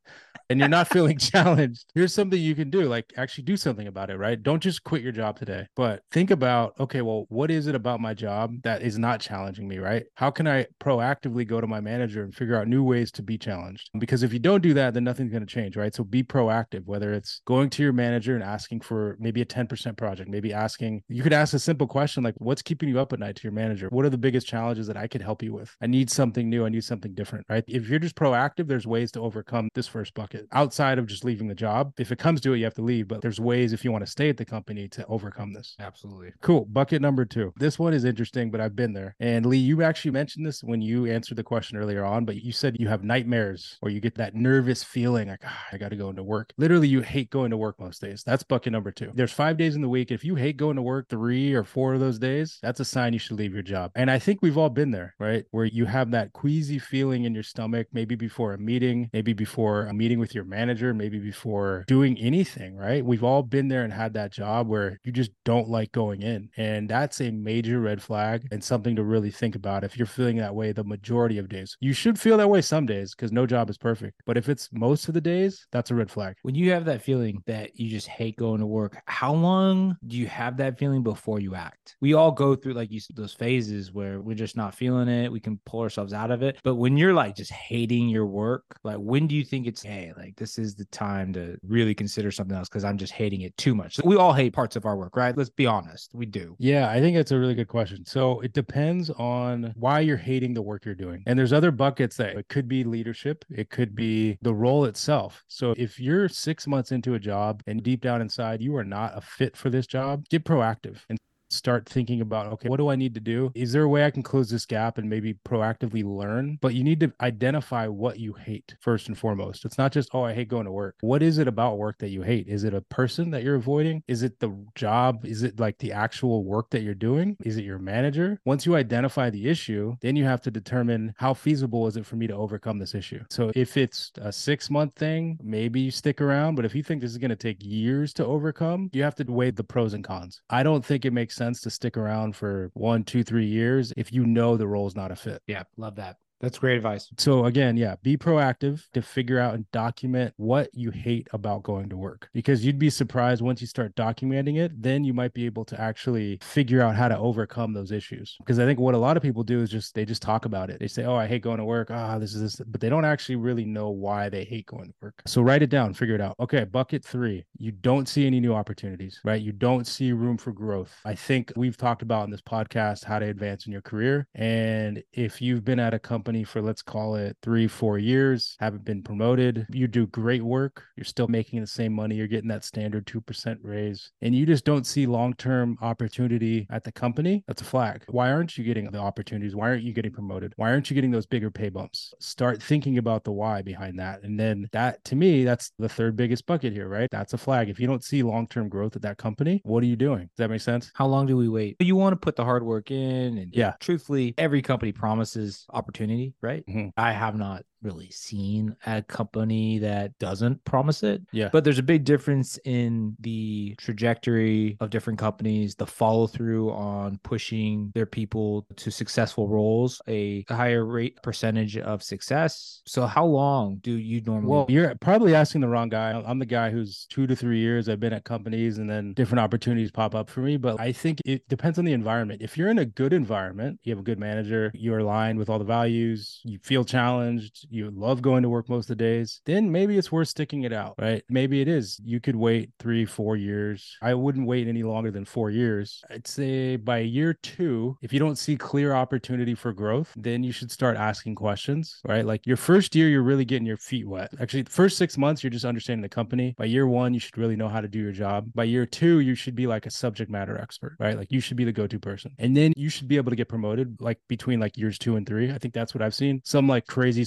and 0.48 0.58
you're 0.58 0.68
not 0.68 0.88
feeling 0.88 1.18
challenged, 1.18 1.86
here's 1.94 2.14
something 2.14 2.40
you 2.40 2.54
can 2.54 2.70
do. 2.70 2.82
Like 2.82 3.12
actually 3.16 3.44
do 3.44 3.56
something 3.56 3.86
about 3.86 4.10
it, 4.10 4.16
right? 4.16 4.42
Don't 4.42 4.62
just 4.62 4.84
quit 4.84 5.02
your 5.02 5.12
job 5.12 5.38
today, 5.38 5.66
but 5.76 6.02
think 6.10 6.30
about, 6.30 6.74
okay, 6.78 7.02
well, 7.02 7.26
what 7.28 7.50
is 7.50 7.66
it 7.66 7.74
about 7.74 8.00
my 8.00 8.14
job 8.14 8.54
that 8.62 8.82
is 8.82 8.98
not 8.98 9.20
challenging 9.20 9.68
me, 9.68 9.78
right? 9.78 10.04
How 10.14 10.30
can 10.30 10.46
I 10.46 10.66
proactively 10.80 11.46
go 11.46 11.60
to 11.60 11.66
my 11.66 11.80
manager 11.80 12.22
and 12.22 12.34
figure 12.34 12.56
out 12.56 12.68
new 12.68 12.82
ways 12.82 13.10
to 13.12 13.22
be 13.22 13.38
challenged? 13.38 13.90
Because 13.98 14.22
if 14.22 14.32
you 14.32 14.38
don't 14.38 14.62
do 14.62 14.74
that, 14.74 14.94
then 14.94 15.04
nothing's 15.04 15.30
going 15.30 15.46
to 15.46 15.52
change, 15.52 15.76
right? 15.76 15.94
So 15.94 16.04
be 16.04 16.22
proactive, 16.22 16.84
whether 16.84 17.12
it's 17.12 17.40
going 17.46 17.70
to 17.70 17.82
your 17.82 17.92
manager 17.92 18.34
and 18.34 18.44
asking 18.44 18.80
for 18.80 19.16
maybe 19.18 19.40
a 19.40 19.46
10% 19.46 19.96
project, 19.96 20.28
maybe 20.28 20.52
asking, 20.52 21.02
you 21.08 21.22
could 21.22 21.32
ask 21.32 21.54
a 21.54 21.58
simple 21.58 21.86
question 21.86 22.22
like, 22.22 22.34
what's 22.38 22.62
keeping 22.62 22.88
you 22.88 22.98
up 22.98 23.12
at 23.12 23.18
night 23.18 23.36
to 23.36 23.42
your 23.42 23.52
manager? 23.52 23.88
What 23.90 24.04
are 24.04 24.10
the 24.10 24.18
biggest 24.18 24.46
challenges 24.46 24.86
that 24.86 24.96
I 24.96 25.06
could 25.06 25.22
help 25.22 25.42
you 25.42 25.52
with? 25.52 25.74
I 25.80 25.86
need 25.86 26.10
something 26.10 26.48
new. 26.48 26.66
I 26.66 26.68
need 26.68 26.84
something 26.84 27.14
different, 27.14 27.46
right? 27.48 27.64
If 27.66 27.88
you're 27.88 27.98
just 27.98 28.16
proactive, 28.16 28.68
there's 28.68 28.86
ways 28.86 29.12
to 29.12 29.20
overcome 29.20 29.68
this 29.74 29.86
first 29.86 30.14
bucket 30.14 30.33
outside 30.52 30.98
of 30.98 31.06
just 31.06 31.24
leaving 31.24 31.48
the 31.48 31.54
job. 31.54 31.92
If 31.98 32.12
it 32.12 32.18
comes 32.18 32.40
to 32.42 32.52
it, 32.52 32.58
you 32.58 32.64
have 32.64 32.74
to 32.74 32.82
leave, 32.82 33.08
but 33.08 33.20
there's 33.22 33.40
ways 33.40 33.72
if 33.72 33.84
you 33.84 33.92
want 33.92 34.04
to 34.04 34.10
stay 34.10 34.28
at 34.28 34.36
the 34.36 34.44
company 34.44 34.88
to 34.88 35.06
overcome 35.06 35.52
this. 35.52 35.74
Absolutely. 35.78 36.32
Cool. 36.40 36.64
Bucket 36.66 37.02
number 37.02 37.24
two. 37.24 37.52
This 37.56 37.78
one 37.78 37.94
is 37.94 38.04
interesting, 38.04 38.50
but 38.50 38.60
I've 38.60 38.76
been 38.76 38.92
there. 38.92 39.14
And 39.20 39.46
Lee, 39.46 39.58
you 39.58 39.82
actually 39.82 40.10
mentioned 40.12 40.46
this 40.46 40.62
when 40.62 40.80
you 40.80 41.06
answered 41.06 41.36
the 41.36 41.42
question 41.42 41.76
earlier 41.76 42.04
on, 42.04 42.24
but 42.24 42.42
you 42.42 42.52
said 42.52 42.76
you 42.78 42.88
have 42.88 43.04
nightmares 43.04 43.78
or 43.82 43.90
you 43.90 44.00
get 44.00 44.14
that 44.16 44.34
nervous 44.34 44.82
feeling 44.82 45.28
like, 45.28 45.42
ah, 45.44 45.64
I 45.72 45.78
got 45.78 45.90
to 45.90 45.96
go 45.96 46.10
into 46.10 46.22
work. 46.22 46.52
Literally, 46.56 46.88
you 46.88 47.00
hate 47.00 47.30
going 47.30 47.50
to 47.50 47.56
work 47.56 47.78
most 47.78 48.00
days. 48.00 48.22
That's 48.24 48.42
bucket 48.42 48.72
number 48.72 48.90
two. 48.90 49.10
There's 49.14 49.32
five 49.32 49.56
days 49.56 49.74
in 49.74 49.82
the 49.82 49.88
week. 49.88 50.10
If 50.10 50.24
you 50.24 50.34
hate 50.34 50.56
going 50.56 50.76
to 50.76 50.82
work 50.82 51.08
three 51.08 51.52
or 51.54 51.64
four 51.64 51.94
of 51.94 52.00
those 52.00 52.18
days, 52.18 52.58
that's 52.62 52.80
a 52.80 52.84
sign 52.84 53.12
you 53.12 53.18
should 53.18 53.38
leave 53.38 53.54
your 53.54 53.62
job. 53.62 53.92
And 53.94 54.10
I 54.10 54.18
think 54.18 54.40
we've 54.42 54.58
all 54.58 54.70
been 54.70 54.90
there, 54.90 55.14
right? 55.18 55.44
Where 55.50 55.64
you 55.64 55.86
have 55.86 56.10
that 56.12 56.32
queasy 56.32 56.78
feeling 56.78 57.24
in 57.24 57.34
your 57.34 57.42
stomach, 57.42 57.88
maybe 57.92 58.14
before 58.14 58.54
a 58.54 58.58
meeting, 58.58 59.10
maybe 59.12 59.32
before 59.32 59.86
a 59.86 59.94
meeting 59.94 60.18
with 60.18 60.23
your 60.32 60.44
manager, 60.44 60.94
maybe 60.94 61.18
before 61.18 61.84
doing 61.88 62.16
anything, 62.18 62.76
right? 62.76 63.04
We've 63.04 63.24
all 63.24 63.42
been 63.42 63.66
there 63.66 63.82
and 63.82 63.92
had 63.92 64.14
that 64.14 64.32
job 64.32 64.68
where 64.68 65.00
you 65.02 65.10
just 65.10 65.32
don't 65.44 65.68
like 65.68 65.90
going 65.90 66.22
in. 66.22 66.50
And 66.56 66.88
that's 66.88 67.20
a 67.20 67.32
major 67.32 67.80
red 67.80 68.00
flag 68.00 68.46
and 68.52 68.62
something 68.62 68.94
to 68.94 69.02
really 69.02 69.32
think 69.32 69.56
about 69.56 69.82
if 69.82 69.96
you're 69.96 70.06
feeling 70.06 70.36
that 70.36 70.54
way 70.54 70.70
the 70.70 70.84
majority 70.84 71.38
of 71.38 71.48
days. 71.48 71.76
You 71.80 71.92
should 71.92 72.18
feel 72.18 72.36
that 72.36 72.48
way 72.48 72.62
some 72.62 72.86
days 72.86 73.14
because 73.14 73.32
no 73.32 73.46
job 73.46 73.70
is 73.70 73.78
perfect. 73.78 74.20
But 74.26 74.36
if 74.36 74.48
it's 74.48 74.68
most 74.72 75.08
of 75.08 75.14
the 75.14 75.20
days, 75.20 75.66
that's 75.72 75.90
a 75.90 75.94
red 75.94 76.10
flag. 76.10 76.36
When 76.42 76.54
you 76.54 76.70
have 76.72 76.84
that 76.84 77.02
feeling 77.02 77.42
that 77.46 77.78
you 77.78 77.90
just 77.90 78.06
hate 78.06 78.36
going 78.36 78.60
to 78.60 78.66
work, 78.66 79.00
how 79.06 79.32
long 79.32 79.96
do 80.06 80.16
you 80.16 80.26
have 80.28 80.56
that 80.58 80.78
feeling 80.78 81.02
before 81.02 81.40
you 81.40 81.54
act? 81.54 81.96
We 82.00 82.14
all 82.14 82.30
go 82.30 82.54
through 82.54 82.74
like 82.74 82.90
you 82.90 83.00
said, 83.00 83.16
those 83.16 83.32
phases 83.32 83.92
where 83.92 84.20
we're 84.20 84.34
just 84.34 84.56
not 84.56 84.74
feeling 84.74 85.08
it. 85.08 85.32
We 85.32 85.40
can 85.40 85.60
pull 85.64 85.80
ourselves 85.80 86.12
out 86.12 86.30
of 86.30 86.42
it. 86.42 86.58
But 86.62 86.76
when 86.76 86.96
you're 86.96 87.14
like 87.14 87.36
just 87.36 87.52
hating 87.52 88.08
your 88.08 88.26
work, 88.26 88.64
like 88.82 88.96
when 88.96 89.26
do 89.26 89.34
you 89.34 89.44
think 89.44 89.66
it's 89.66 89.82
hey, 89.82 90.12
like 90.16 90.36
this 90.36 90.58
is 90.58 90.74
the 90.74 90.84
time 90.86 91.32
to 91.34 91.56
really 91.66 91.94
consider 91.94 92.30
something 92.30 92.56
else 92.56 92.68
because 92.68 92.84
I'm 92.84 92.98
just 92.98 93.12
hating 93.12 93.42
it 93.42 93.56
too 93.56 93.74
much. 93.74 94.00
We 94.04 94.16
all 94.16 94.32
hate 94.32 94.52
parts 94.52 94.76
of 94.76 94.86
our 94.86 94.96
work, 94.96 95.16
right? 95.16 95.36
Let's 95.36 95.50
be 95.50 95.66
honest. 95.66 96.10
We 96.14 96.26
do. 96.26 96.56
Yeah, 96.58 96.90
I 96.90 97.00
think 97.00 97.16
that's 97.16 97.32
a 97.32 97.38
really 97.38 97.54
good 97.54 97.68
question. 97.68 98.04
So 98.04 98.40
it 98.40 98.52
depends 98.52 99.10
on 99.10 99.72
why 99.76 100.00
you're 100.00 100.16
hating 100.16 100.54
the 100.54 100.62
work 100.62 100.84
you're 100.84 100.94
doing. 100.94 101.22
And 101.26 101.38
there's 101.38 101.52
other 101.52 101.70
buckets 101.70 102.16
that 102.16 102.36
it 102.36 102.48
could 102.48 102.68
be 102.68 102.84
leadership, 102.84 103.44
it 103.50 103.70
could 103.70 103.94
be 103.94 104.38
the 104.42 104.54
role 104.54 104.84
itself. 104.84 105.42
So 105.48 105.74
if 105.76 105.98
you're 105.98 106.28
six 106.28 106.66
months 106.66 106.92
into 106.92 107.14
a 107.14 107.18
job 107.18 107.62
and 107.66 107.82
deep 107.82 108.00
down 108.00 108.20
inside 108.20 108.60
you 108.60 108.76
are 108.76 108.84
not 108.84 109.16
a 109.16 109.20
fit 109.20 109.56
for 109.56 109.70
this 109.70 109.86
job, 109.86 110.24
get 110.30 110.44
proactive 110.44 110.98
and 111.08 111.18
start 111.54 111.88
thinking 111.88 112.20
about 112.20 112.46
okay 112.52 112.68
what 112.68 112.78
do 112.78 112.88
i 112.88 112.96
need 112.96 113.14
to 113.14 113.20
do? 113.20 113.50
Is 113.54 113.72
there 113.72 113.82
a 113.82 113.88
way 113.88 114.04
i 114.04 114.10
can 114.10 114.22
close 114.22 114.50
this 114.50 114.66
gap 114.66 114.98
and 114.98 115.08
maybe 115.08 115.34
proactively 115.46 116.04
learn? 116.04 116.58
But 116.60 116.74
you 116.74 116.84
need 116.84 117.00
to 117.00 117.12
identify 117.20 117.86
what 117.86 118.18
you 118.18 118.32
hate 118.34 118.76
first 118.80 119.08
and 119.08 119.16
foremost. 119.16 119.64
It's 119.64 119.78
not 119.78 119.92
just 119.92 120.10
oh 120.12 120.22
i 120.22 120.34
hate 120.34 120.48
going 120.48 120.66
to 120.66 120.72
work. 120.72 120.96
What 121.00 121.22
is 121.22 121.38
it 121.38 121.48
about 121.48 121.78
work 121.78 121.98
that 121.98 122.08
you 122.08 122.22
hate? 122.22 122.48
Is 122.48 122.64
it 122.64 122.74
a 122.74 122.80
person 122.80 123.30
that 123.30 123.42
you're 123.42 123.54
avoiding? 123.54 124.02
Is 124.08 124.22
it 124.22 124.40
the 124.40 124.54
job? 124.74 125.24
Is 125.24 125.42
it 125.42 125.60
like 125.60 125.78
the 125.78 125.92
actual 125.92 126.44
work 126.44 126.70
that 126.70 126.82
you're 126.82 126.94
doing? 126.94 127.36
Is 127.44 127.56
it 127.56 127.64
your 127.64 127.78
manager? 127.78 128.40
Once 128.44 128.66
you 128.66 128.76
identify 128.76 129.30
the 129.30 129.48
issue 129.48 129.96
then 130.00 130.16
you 130.16 130.24
have 130.24 130.42
to 130.42 130.50
determine 130.50 131.14
how 131.16 131.34
feasible 131.34 131.86
is 131.86 131.96
it 131.96 132.06
for 132.06 132.16
me 132.16 132.26
to 132.26 132.34
overcome 132.34 132.78
this 132.78 132.94
issue. 132.94 133.22
So 133.30 133.52
if 133.54 133.76
it's 133.76 134.12
a 134.16 134.32
six 134.32 134.70
month 134.70 134.94
thing 134.94 135.38
maybe 135.42 135.80
you 135.80 135.90
stick 135.90 136.20
around 136.20 136.54
but 136.54 136.64
if 136.64 136.74
you 136.74 136.82
think 136.82 137.00
this 137.00 137.10
is 137.10 137.18
going 137.18 137.30
to 137.30 137.36
take 137.36 137.58
years 137.60 138.12
to 138.14 138.24
overcome 138.24 138.90
you 138.92 139.02
have 139.02 139.14
to 139.16 139.24
weigh 139.24 139.50
the 139.50 139.64
pros 139.64 139.94
and 139.94 140.04
cons. 140.04 140.42
I 140.50 140.62
don't 140.62 140.84
think 140.84 141.04
it 141.04 141.12
makes 141.12 141.34
sense 141.34 141.43
to 141.52 141.70
stick 141.70 141.96
around 141.96 142.34
for 142.36 142.70
one 142.74 143.04
two 143.04 143.22
three 143.22 143.46
years 143.46 143.92
if 143.96 144.12
you 144.12 144.24
know 144.24 144.56
the 144.56 144.66
role 144.66 144.86
is 144.86 144.96
not 144.96 145.10
a 145.10 145.16
fit 145.16 145.42
Yeah, 145.46 145.64
love 145.76 145.96
that. 145.96 146.16
That's 146.40 146.58
great 146.58 146.76
advice. 146.76 147.10
So 147.16 147.46
again, 147.46 147.76
yeah, 147.76 147.94
be 148.02 148.16
proactive 148.16 148.82
to 148.92 149.00
figure 149.00 149.38
out 149.38 149.54
and 149.54 149.70
document 149.70 150.34
what 150.36 150.68
you 150.74 150.90
hate 150.90 151.26
about 151.32 151.62
going 151.62 151.88
to 151.88 151.96
work 151.96 152.28
because 152.34 152.64
you'd 152.64 152.78
be 152.78 152.90
surprised 152.90 153.40
once 153.40 153.60
you 153.60 153.66
start 153.66 153.94
documenting 153.94 154.58
it, 154.58 154.70
then 154.80 155.04
you 155.04 155.14
might 155.14 155.32
be 155.32 155.46
able 155.46 155.64
to 155.66 155.80
actually 155.80 156.38
figure 156.42 156.82
out 156.82 156.96
how 156.96 157.08
to 157.08 157.16
overcome 157.16 157.72
those 157.72 157.92
issues. 157.92 158.36
Because 158.40 158.58
I 158.58 158.66
think 158.66 158.78
what 158.78 158.94
a 158.94 158.98
lot 158.98 159.16
of 159.16 159.22
people 159.22 159.42
do 159.42 159.62
is 159.62 159.70
just 159.70 159.94
they 159.94 160.04
just 160.04 160.22
talk 160.22 160.44
about 160.44 160.70
it. 160.70 160.80
They 160.80 160.88
say, 160.88 161.04
"Oh, 161.04 161.14
I 161.14 161.26
hate 161.26 161.42
going 161.42 161.58
to 161.58 161.64
work. 161.64 161.88
Ah, 161.90 162.16
oh, 162.16 162.18
this 162.18 162.34
is 162.34 162.42
this," 162.42 162.66
but 162.66 162.80
they 162.80 162.88
don't 162.88 163.04
actually 163.04 163.36
really 163.36 163.64
know 163.64 163.90
why 163.90 164.28
they 164.28 164.44
hate 164.44 164.66
going 164.66 164.88
to 164.88 164.94
work. 165.00 165.22
So 165.26 165.40
write 165.40 165.62
it 165.62 165.70
down, 165.70 165.94
figure 165.94 166.14
it 166.14 166.20
out. 166.20 166.36
Okay, 166.40 166.64
bucket 166.64 167.04
3. 167.04 167.44
You 167.56 167.72
don't 167.72 168.08
see 168.08 168.26
any 168.26 168.40
new 168.40 168.54
opportunities, 168.54 169.20
right? 169.24 169.40
You 169.40 169.52
don't 169.52 169.86
see 169.86 170.12
room 170.12 170.36
for 170.36 170.52
growth. 170.52 170.94
I 171.04 171.14
think 171.14 171.52
we've 171.56 171.76
talked 171.76 172.02
about 172.02 172.24
in 172.24 172.30
this 172.30 172.42
podcast 172.42 173.04
how 173.04 173.18
to 173.18 173.26
advance 173.26 173.66
in 173.66 173.72
your 173.72 173.82
career, 173.82 174.26
and 174.34 175.02
if 175.12 175.40
you've 175.40 175.64
been 175.64 175.80
at 175.80 175.94
a 175.94 175.98
company 175.98 176.23
for 176.44 176.62
let's 176.62 176.82
call 176.82 177.16
it 177.16 177.36
3 177.42 177.68
4 177.68 177.98
years, 177.98 178.56
haven't 178.58 178.84
been 178.84 179.02
promoted, 179.02 179.66
you 179.70 179.86
do 179.86 180.06
great 180.06 180.42
work, 180.42 180.82
you're 180.96 181.04
still 181.04 181.28
making 181.28 181.60
the 181.60 181.66
same 181.66 181.92
money, 181.92 182.14
you're 182.14 182.26
getting 182.26 182.48
that 182.48 182.64
standard 182.64 183.06
2% 183.06 183.58
raise, 183.62 184.10
and 184.22 184.34
you 184.34 184.46
just 184.46 184.64
don't 184.64 184.86
see 184.86 185.06
long-term 185.06 185.76
opportunity 185.82 186.66
at 186.70 186.84
the 186.84 186.92
company, 186.92 187.44
that's 187.46 187.62
a 187.62 187.64
flag. 187.64 188.04
Why 188.08 188.30
aren't 188.30 188.56
you 188.56 188.64
getting 188.64 188.90
the 188.90 188.98
opportunities? 188.98 189.54
Why 189.54 189.68
aren't 189.68 189.82
you 189.82 189.92
getting 189.92 190.12
promoted? 190.12 190.52
Why 190.56 190.70
aren't 190.70 190.90
you 190.90 190.94
getting 190.94 191.10
those 191.10 191.26
bigger 191.26 191.50
pay 191.50 191.68
bumps? 191.68 192.14
Start 192.20 192.62
thinking 192.62 192.98
about 192.98 193.24
the 193.24 193.32
why 193.32 193.62
behind 193.62 193.98
that. 193.98 194.22
And 194.22 194.38
then 194.38 194.68
that 194.72 195.04
to 195.04 195.16
me, 195.16 195.44
that's 195.44 195.72
the 195.78 195.88
third 195.88 196.16
biggest 196.16 196.46
bucket 196.46 196.72
here, 196.72 196.88
right? 196.88 197.08
That's 197.10 197.32
a 197.32 197.38
flag. 197.38 197.68
If 197.68 197.78
you 197.78 197.86
don't 197.86 198.04
see 198.04 198.22
long-term 198.22 198.68
growth 198.68 198.96
at 198.96 199.02
that 199.02 199.18
company, 199.18 199.60
what 199.64 199.82
are 199.82 199.86
you 199.86 199.96
doing? 199.96 200.22
Does 200.22 200.38
that 200.38 200.50
make 200.50 200.60
sense? 200.60 200.90
How 200.94 201.06
long 201.06 201.26
do 201.26 201.36
we 201.36 201.48
wait? 201.48 201.76
You 201.80 201.96
want 201.96 202.12
to 202.12 202.16
put 202.16 202.36
the 202.36 202.44
hard 202.44 202.64
work 202.64 202.90
in 202.90 203.38
and 203.38 203.54
yeah, 203.54 203.74
truthfully, 203.80 204.34
every 204.38 204.62
company 204.62 204.92
promises 204.92 205.66
opportunity, 205.72 206.13
right? 206.40 206.64
Mm-hmm. 206.66 206.88
I 206.96 207.12
have 207.12 207.34
not 207.36 207.64
really 207.84 208.10
seen 208.10 208.74
a 208.86 209.02
company 209.02 209.78
that 209.78 210.18
doesn't 210.18 210.64
promise 210.64 211.02
it. 211.02 211.22
Yeah. 211.32 211.50
But 211.52 211.64
there's 211.64 211.78
a 211.78 211.82
big 211.82 212.04
difference 212.04 212.58
in 212.64 213.16
the 213.20 213.74
trajectory 213.78 214.76
of 214.80 214.90
different 214.90 215.18
companies, 215.18 215.74
the 215.74 215.86
follow 215.86 216.26
through 216.26 216.70
on 216.72 217.18
pushing 217.22 217.92
their 217.94 218.06
people 218.06 218.66
to 218.76 218.90
successful 218.90 219.48
roles, 219.48 220.00
a 220.08 220.44
higher 220.48 220.84
rate 220.84 221.18
percentage 221.22 221.76
of 221.76 222.02
success. 222.02 222.82
So 222.86 223.06
how 223.06 223.26
long 223.26 223.76
do 223.82 223.92
you 223.92 224.22
normally 224.22 224.50
Well, 224.50 224.66
you're 224.68 224.94
probably 224.96 225.34
asking 225.34 225.60
the 225.60 225.68
wrong 225.68 225.88
guy. 225.88 226.10
I'm 226.26 226.38
the 226.38 226.46
guy 226.46 226.70
who's 226.70 227.06
2 227.10 227.26
to 227.26 227.36
3 227.36 227.58
years 227.58 227.88
I've 227.88 228.00
been 228.00 228.12
at 228.12 228.24
companies 228.24 228.78
and 228.78 228.88
then 228.88 229.12
different 229.12 229.40
opportunities 229.40 229.90
pop 229.90 230.14
up 230.14 230.30
for 230.30 230.40
me, 230.40 230.56
but 230.56 230.80
I 230.80 230.92
think 230.92 231.20
it 231.24 231.46
depends 231.48 231.78
on 231.78 231.84
the 231.84 231.92
environment. 231.92 232.42
If 232.42 232.56
you're 232.56 232.70
in 232.70 232.78
a 232.78 232.84
good 232.84 233.12
environment, 233.12 233.80
you 233.82 233.92
have 233.92 233.98
a 234.00 234.04
good 234.04 234.18
manager, 234.18 234.70
you're 234.74 234.98
aligned 234.98 235.38
with 235.38 235.50
all 235.50 235.58
the 235.58 235.64
values, 235.64 236.40
you 236.44 236.58
feel 236.62 236.84
challenged, 236.84 237.66
you 237.74 237.90
love 237.90 238.22
going 238.22 238.42
to 238.42 238.48
work 238.48 238.68
most 238.68 238.84
of 238.84 238.96
the 238.96 239.04
days, 239.04 239.40
then 239.44 239.70
maybe 239.70 239.98
it's 239.98 240.12
worth 240.12 240.28
sticking 240.28 240.62
it 240.62 240.72
out, 240.72 240.94
right? 240.98 241.22
Maybe 241.28 241.60
it 241.60 241.68
is. 241.68 242.00
You 242.04 242.20
could 242.20 242.36
wait 242.36 242.70
three, 242.78 243.04
four 243.04 243.36
years. 243.36 243.96
I 244.00 244.14
wouldn't 244.14 244.46
wait 244.46 244.68
any 244.68 244.82
longer 244.82 245.10
than 245.10 245.24
four 245.24 245.50
years. 245.50 246.02
I'd 246.10 246.26
say 246.26 246.76
by 246.76 246.98
year 246.98 247.34
two, 247.34 247.98
if 248.02 248.12
you 248.12 248.18
don't 248.18 248.38
see 248.38 248.56
clear 248.56 248.94
opportunity 248.94 249.54
for 249.54 249.72
growth, 249.72 250.12
then 250.16 250.42
you 250.42 250.52
should 250.52 250.70
start 250.70 250.96
asking 250.96 251.34
questions, 251.34 252.00
right? 252.04 252.24
Like 252.24 252.46
your 252.46 252.56
first 252.56 252.94
year, 252.94 253.08
you're 253.08 253.22
really 253.22 253.44
getting 253.44 253.66
your 253.66 253.76
feet 253.76 254.06
wet. 254.06 254.32
Actually, 254.40 254.62
the 254.62 254.70
first 254.70 254.96
six 254.96 255.18
months, 255.18 255.42
you're 255.42 255.50
just 255.50 255.64
understanding 255.64 256.02
the 256.02 256.08
company. 256.08 256.54
By 256.56 256.66
year 256.66 256.86
one, 256.86 257.14
you 257.14 257.20
should 257.20 257.36
really 257.36 257.56
know 257.56 257.68
how 257.68 257.80
to 257.80 257.88
do 257.88 257.98
your 257.98 258.12
job. 258.12 258.50
By 258.54 258.64
year 258.64 258.86
two, 258.86 259.20
you 259.20 259.34
should 259.34 259.54
be 259.54 259.66
like 259.66 259.86
a 259.86 259.90
subject 259.90 260.30
matter 260.30 260.56
expert, 260.60 260.96
right? 261.00 261.16
Like 261.16 261.30
you 261.30 261.40
should 261.40 261.56
be 261.56 261.64
the 261.64 261.72
go 261.72 261.86
to 261.86 261.98
person. 261.98 262.32
And 262.38 262.56
then 262.56 262.72
you 262.76 262.88
should 262.88 263.08
be 263.08 263.16
able 263.16 263.30
to 263.30 263.36
get 263.36 263.48
promoted 263.48 263.96
like 264.00 264.18
between 264.28 264.60
like 264.60 264.76
years 264.76 264.98
two 264.98 265.16
and 265.16 265.26
three. 265.26 265.50
I 265.50 265.58
think 265.58 265.74
that's 265.74 265.94
what 265.94 266.02
I've 266.02 266.14
seen. 266.14 266.40
Some 266.44 266.68
like 266.68 266.86
crazy 266.86 267.24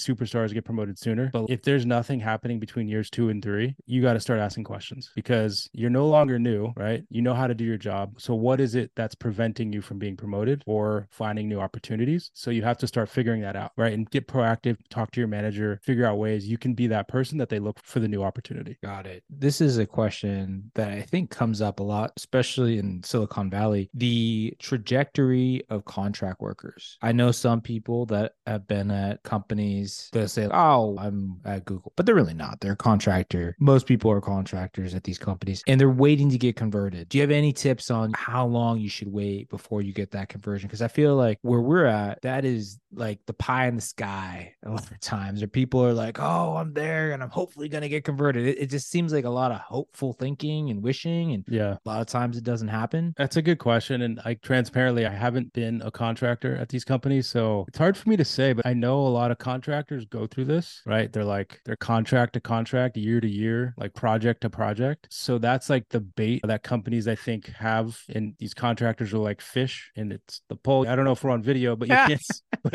get 0.53 0.65
promoted 0.65 0.97
sooner. 0.97 1.29
But 1.31 1.49
if 1.49 1.61
there's 1.63 1.85
nothing 1.85 2.19
happening 2.19 2.59
between 2.59 2.87
years 2.87 3.09
two 3.09 3.29
and 3.29 3.43
three, 3.43 3.75
you 3.85 4.01
got 4.01 4.13
to 4.13 4.19
start 4.19 4.39
asking 4.39 4.63
questions 4.63 5.11
because 5.15 5.69
you're 5.73 5.89
no 5.89 6.07
longer 6.07 6.39
new, 6.39 6.73
right? 6.75 7.03
You 7.09 7.21
know 7.21 7.33
how 7.33 7.47
to 7.47 7.53
do 7.53 7.63
your 7.63 7.77
job. 7.77 8.19
So 8.19 8.35
what 8.35 8.59
is 8.59 8.75
it 8.75 8.91
that's 8.95 9.15
preventing 9.15 9.73
you 9.73 9.81
from 9.81 9.99
being 9.99 10.17
promoted 10.17 10.63
or 10.65 11.07
finding 11.11 11.47
new 11.47 11.59
opportunities? 11.59 12.31
So 12.33 12.51
you 12.51 12.63
have 12.63 12.77
to 12.79 12.87
start 12.87 13.09
figuring 13.09 13.41
that 13.41 13.55
out, 13.55 13.71
right? 13.77 13.93
And 13.93 14.09
get 14.09 14.27
proactive, 14.27 14.77
talk 14.89 15.11
to 15.11 15.21
your 15.21 15.27
manager, 15.27 15.79
figure 15.83 16.05
out 16.05 16.17
ways 16.17 16.47
you 16.47 16.57
can 16.57 16.73
be 16.73 16.87
that 16.87 17.07
person 17.07 17.37
that 17.37 17.49
they 17.49 17.59
look 17.59 17.79
for 17.83 17.99
the 17.99 18.07
new 18.07 18.23
opportunity. 18.23 18.77
Got 18.83 19.07
it. 19.07 19.23
This 19.29 19.61
is 19.61 19.77
a 19.77 19.85
question 19.85 20.71
that 20.75 20.91
I 20.91 21.01
think 21.01 21.29
comes 21.29 21.61
up 21.61 21.79
a 21.79 21.83
lot, 21.83 22.13
especially 22.17 22.77
in 22.77 23.03
Silicon 23.03 23.49
Valley. 23.49 23.89
The 23.93 24.55
trajectory 24.59 25.63
of 25.69 25.85
contract 25.85 26.41
workers. 26.41 26.97
I 27.01 27.11
know 27.11 27.31
some 27.31 27.61
people 27.61 28.05
that 28.07 28.33
have 28.45 28.67
been 28.67 28.91
at 28.91 29.23
companies 29.23 30.09
that 30.35 30.41
say, 30.41 30.49
oh, 30.51 30.97
I'm 30.99 31.39
at 31.45 31.65
Google, 31.65 31.93
but 31.95 32.05
they're 32.05 32.15
really 32.15 32.33
not. 32.33 32.59
They're 32.59 32.73
a 32.73 32.75
contractor. 32.75 33.55
Most 33.59 33.85
people 33.85 34.11
are 34.11 34.21
contractors 34.21 34.93
at 34.93 35.03
these 35.03 35.17
companies 35.17 35.63
and 35.67 35.79
they're 35.79 35.89
waiting 35.89 36.29
to 36.29 36.37
get 36.37 36.55
converted. 36.55 37.09
Do 37.09 37.17
you 37.17 37.21
have 37.21 37.31
any 37.31 37.53
tips 37.53 37.91
on 37.91 38.13
how 38.13 38.45
long 38.45 38.79
you 38.79 38.89
should 38.89 39.11
wait 39.11 39.49
before 39.49 39.81
you 39.81 39.93
get 39.93 40.11
that 40.11 40.29
conversion? 40.29 40.67
Because 40.67 40.81
I 40.81 40.87
feel 40.87 41.15
like 41.15 41.39
where 41.41 41.61
we're 41.61 41.85
at, 41.85 42.21
that 42.21 42.45
is 42.45 42.79
like 42.91 43.19
the 43.25 43.33
pie 43.33 43.67
in 43.67 43.75
the 43.75 43.81
sky 43.81 44.53
a 44.65 44.69
lot 44.69 44.89
of 44.89 44.99
times, 44.99 45.43
or 45.43 45.47
people 45.47 45.83
are 45.83 45.93
like, 45.93 46.19
oh, 46.19 46.55
I'm 46.57 46.73
there 46.73 47.11
and 47.11 47.21
I'm 47.21 47.29
hopefully 47.29 47.69
going 47.69 47.81
to 47.83 47.89
get 47.89 48.03
converted. 48.03 48.45
It, 48.47 48.57
it 48.59 48.69
just 48.69 48.89
seems 48.89 49.13
like 49.13 49.25
a 49.25 49.29
lot 49.29 49.51
of 49.51 49.59
hopeful 49.59 50.13
thinking 50.13 50.69
and 50.69 50.81
wishing. 50.81 51.33
And 51.33 51.43
yeah, 51.47 51.77
a 51.85 51.89
lot 51.89 52.01
of 52.01 52.07
times 52.07 52.37
it 52.37 52.43
doesn't 52.43 52.67
happen. 52.67 53.13
That's 53.17 53.37
a 53.37 53.41
good 53.41 53.59
question. 53.59 54.01
And 54.01 54.19
like 54.25 54.41
transparently, 54.41 55.05
I 55.05 55.13
haven't 55.13 55.53
been 55.53 55.81
a 55.83 55.91
contractor 55.91 56.55
at 56.55 56.69
these 56.69 56.83
companies. 56.83 57.27
So 57.27 57.65
it's 57.67 57.77
hard 57.77 57.97
for 57.97 58.09
me 58.09 58.17
to 58.17 58.25
say, 58.25 58.53
but 58.53 58.65
I 58.65 58.73
know 58.73 58.99
a 58.99 59.09
lot 59.09 59.31
of 59.31 59.37
contractors 59.37 60.05
go 60.05 60.16
through 60.25 60.45
this, 60.45 60.81
right? 60.85 61.11
They're 61.11 61.23
like, 61.23 61.61
they're 61.65 61.75
contract 61.75 62.33
to 62.33 62.39
contract, 62.39 62.97
year 62.97 63.21
to 63.21 63.27
year, 63.27 63.73
like 63.77 63.93
project 63.93 64.41
to 64.41 64.49
project. 64.49 65.07
So 65.11 65.37
that's 65.37 65.69
like 65.69 65.89
the 65.89 65.99
bait 65.99 66.41
that 66.43 66.63
companies 66.63 67.07
I 67.07 67.15
think 67.15 67.47
have. 67.49 67.99
And 68.09 68.33
these 68.39 68.53
contractors 68.53 69.13
are 69.13 69.19
like 69.19 69.41
fish 69.41 69.91
and 69.95 70.11
it's 70.11 70.41
the 70.49 70.55
pole. 70.55 70.87
I 70.87 70.95
don't 70.95 71.05
know 71.05 71.11
if 71.11 71.23
we're 71.23 71.31
on 71.31 71.43
video, 71.43 71.75
but 71.75 71.89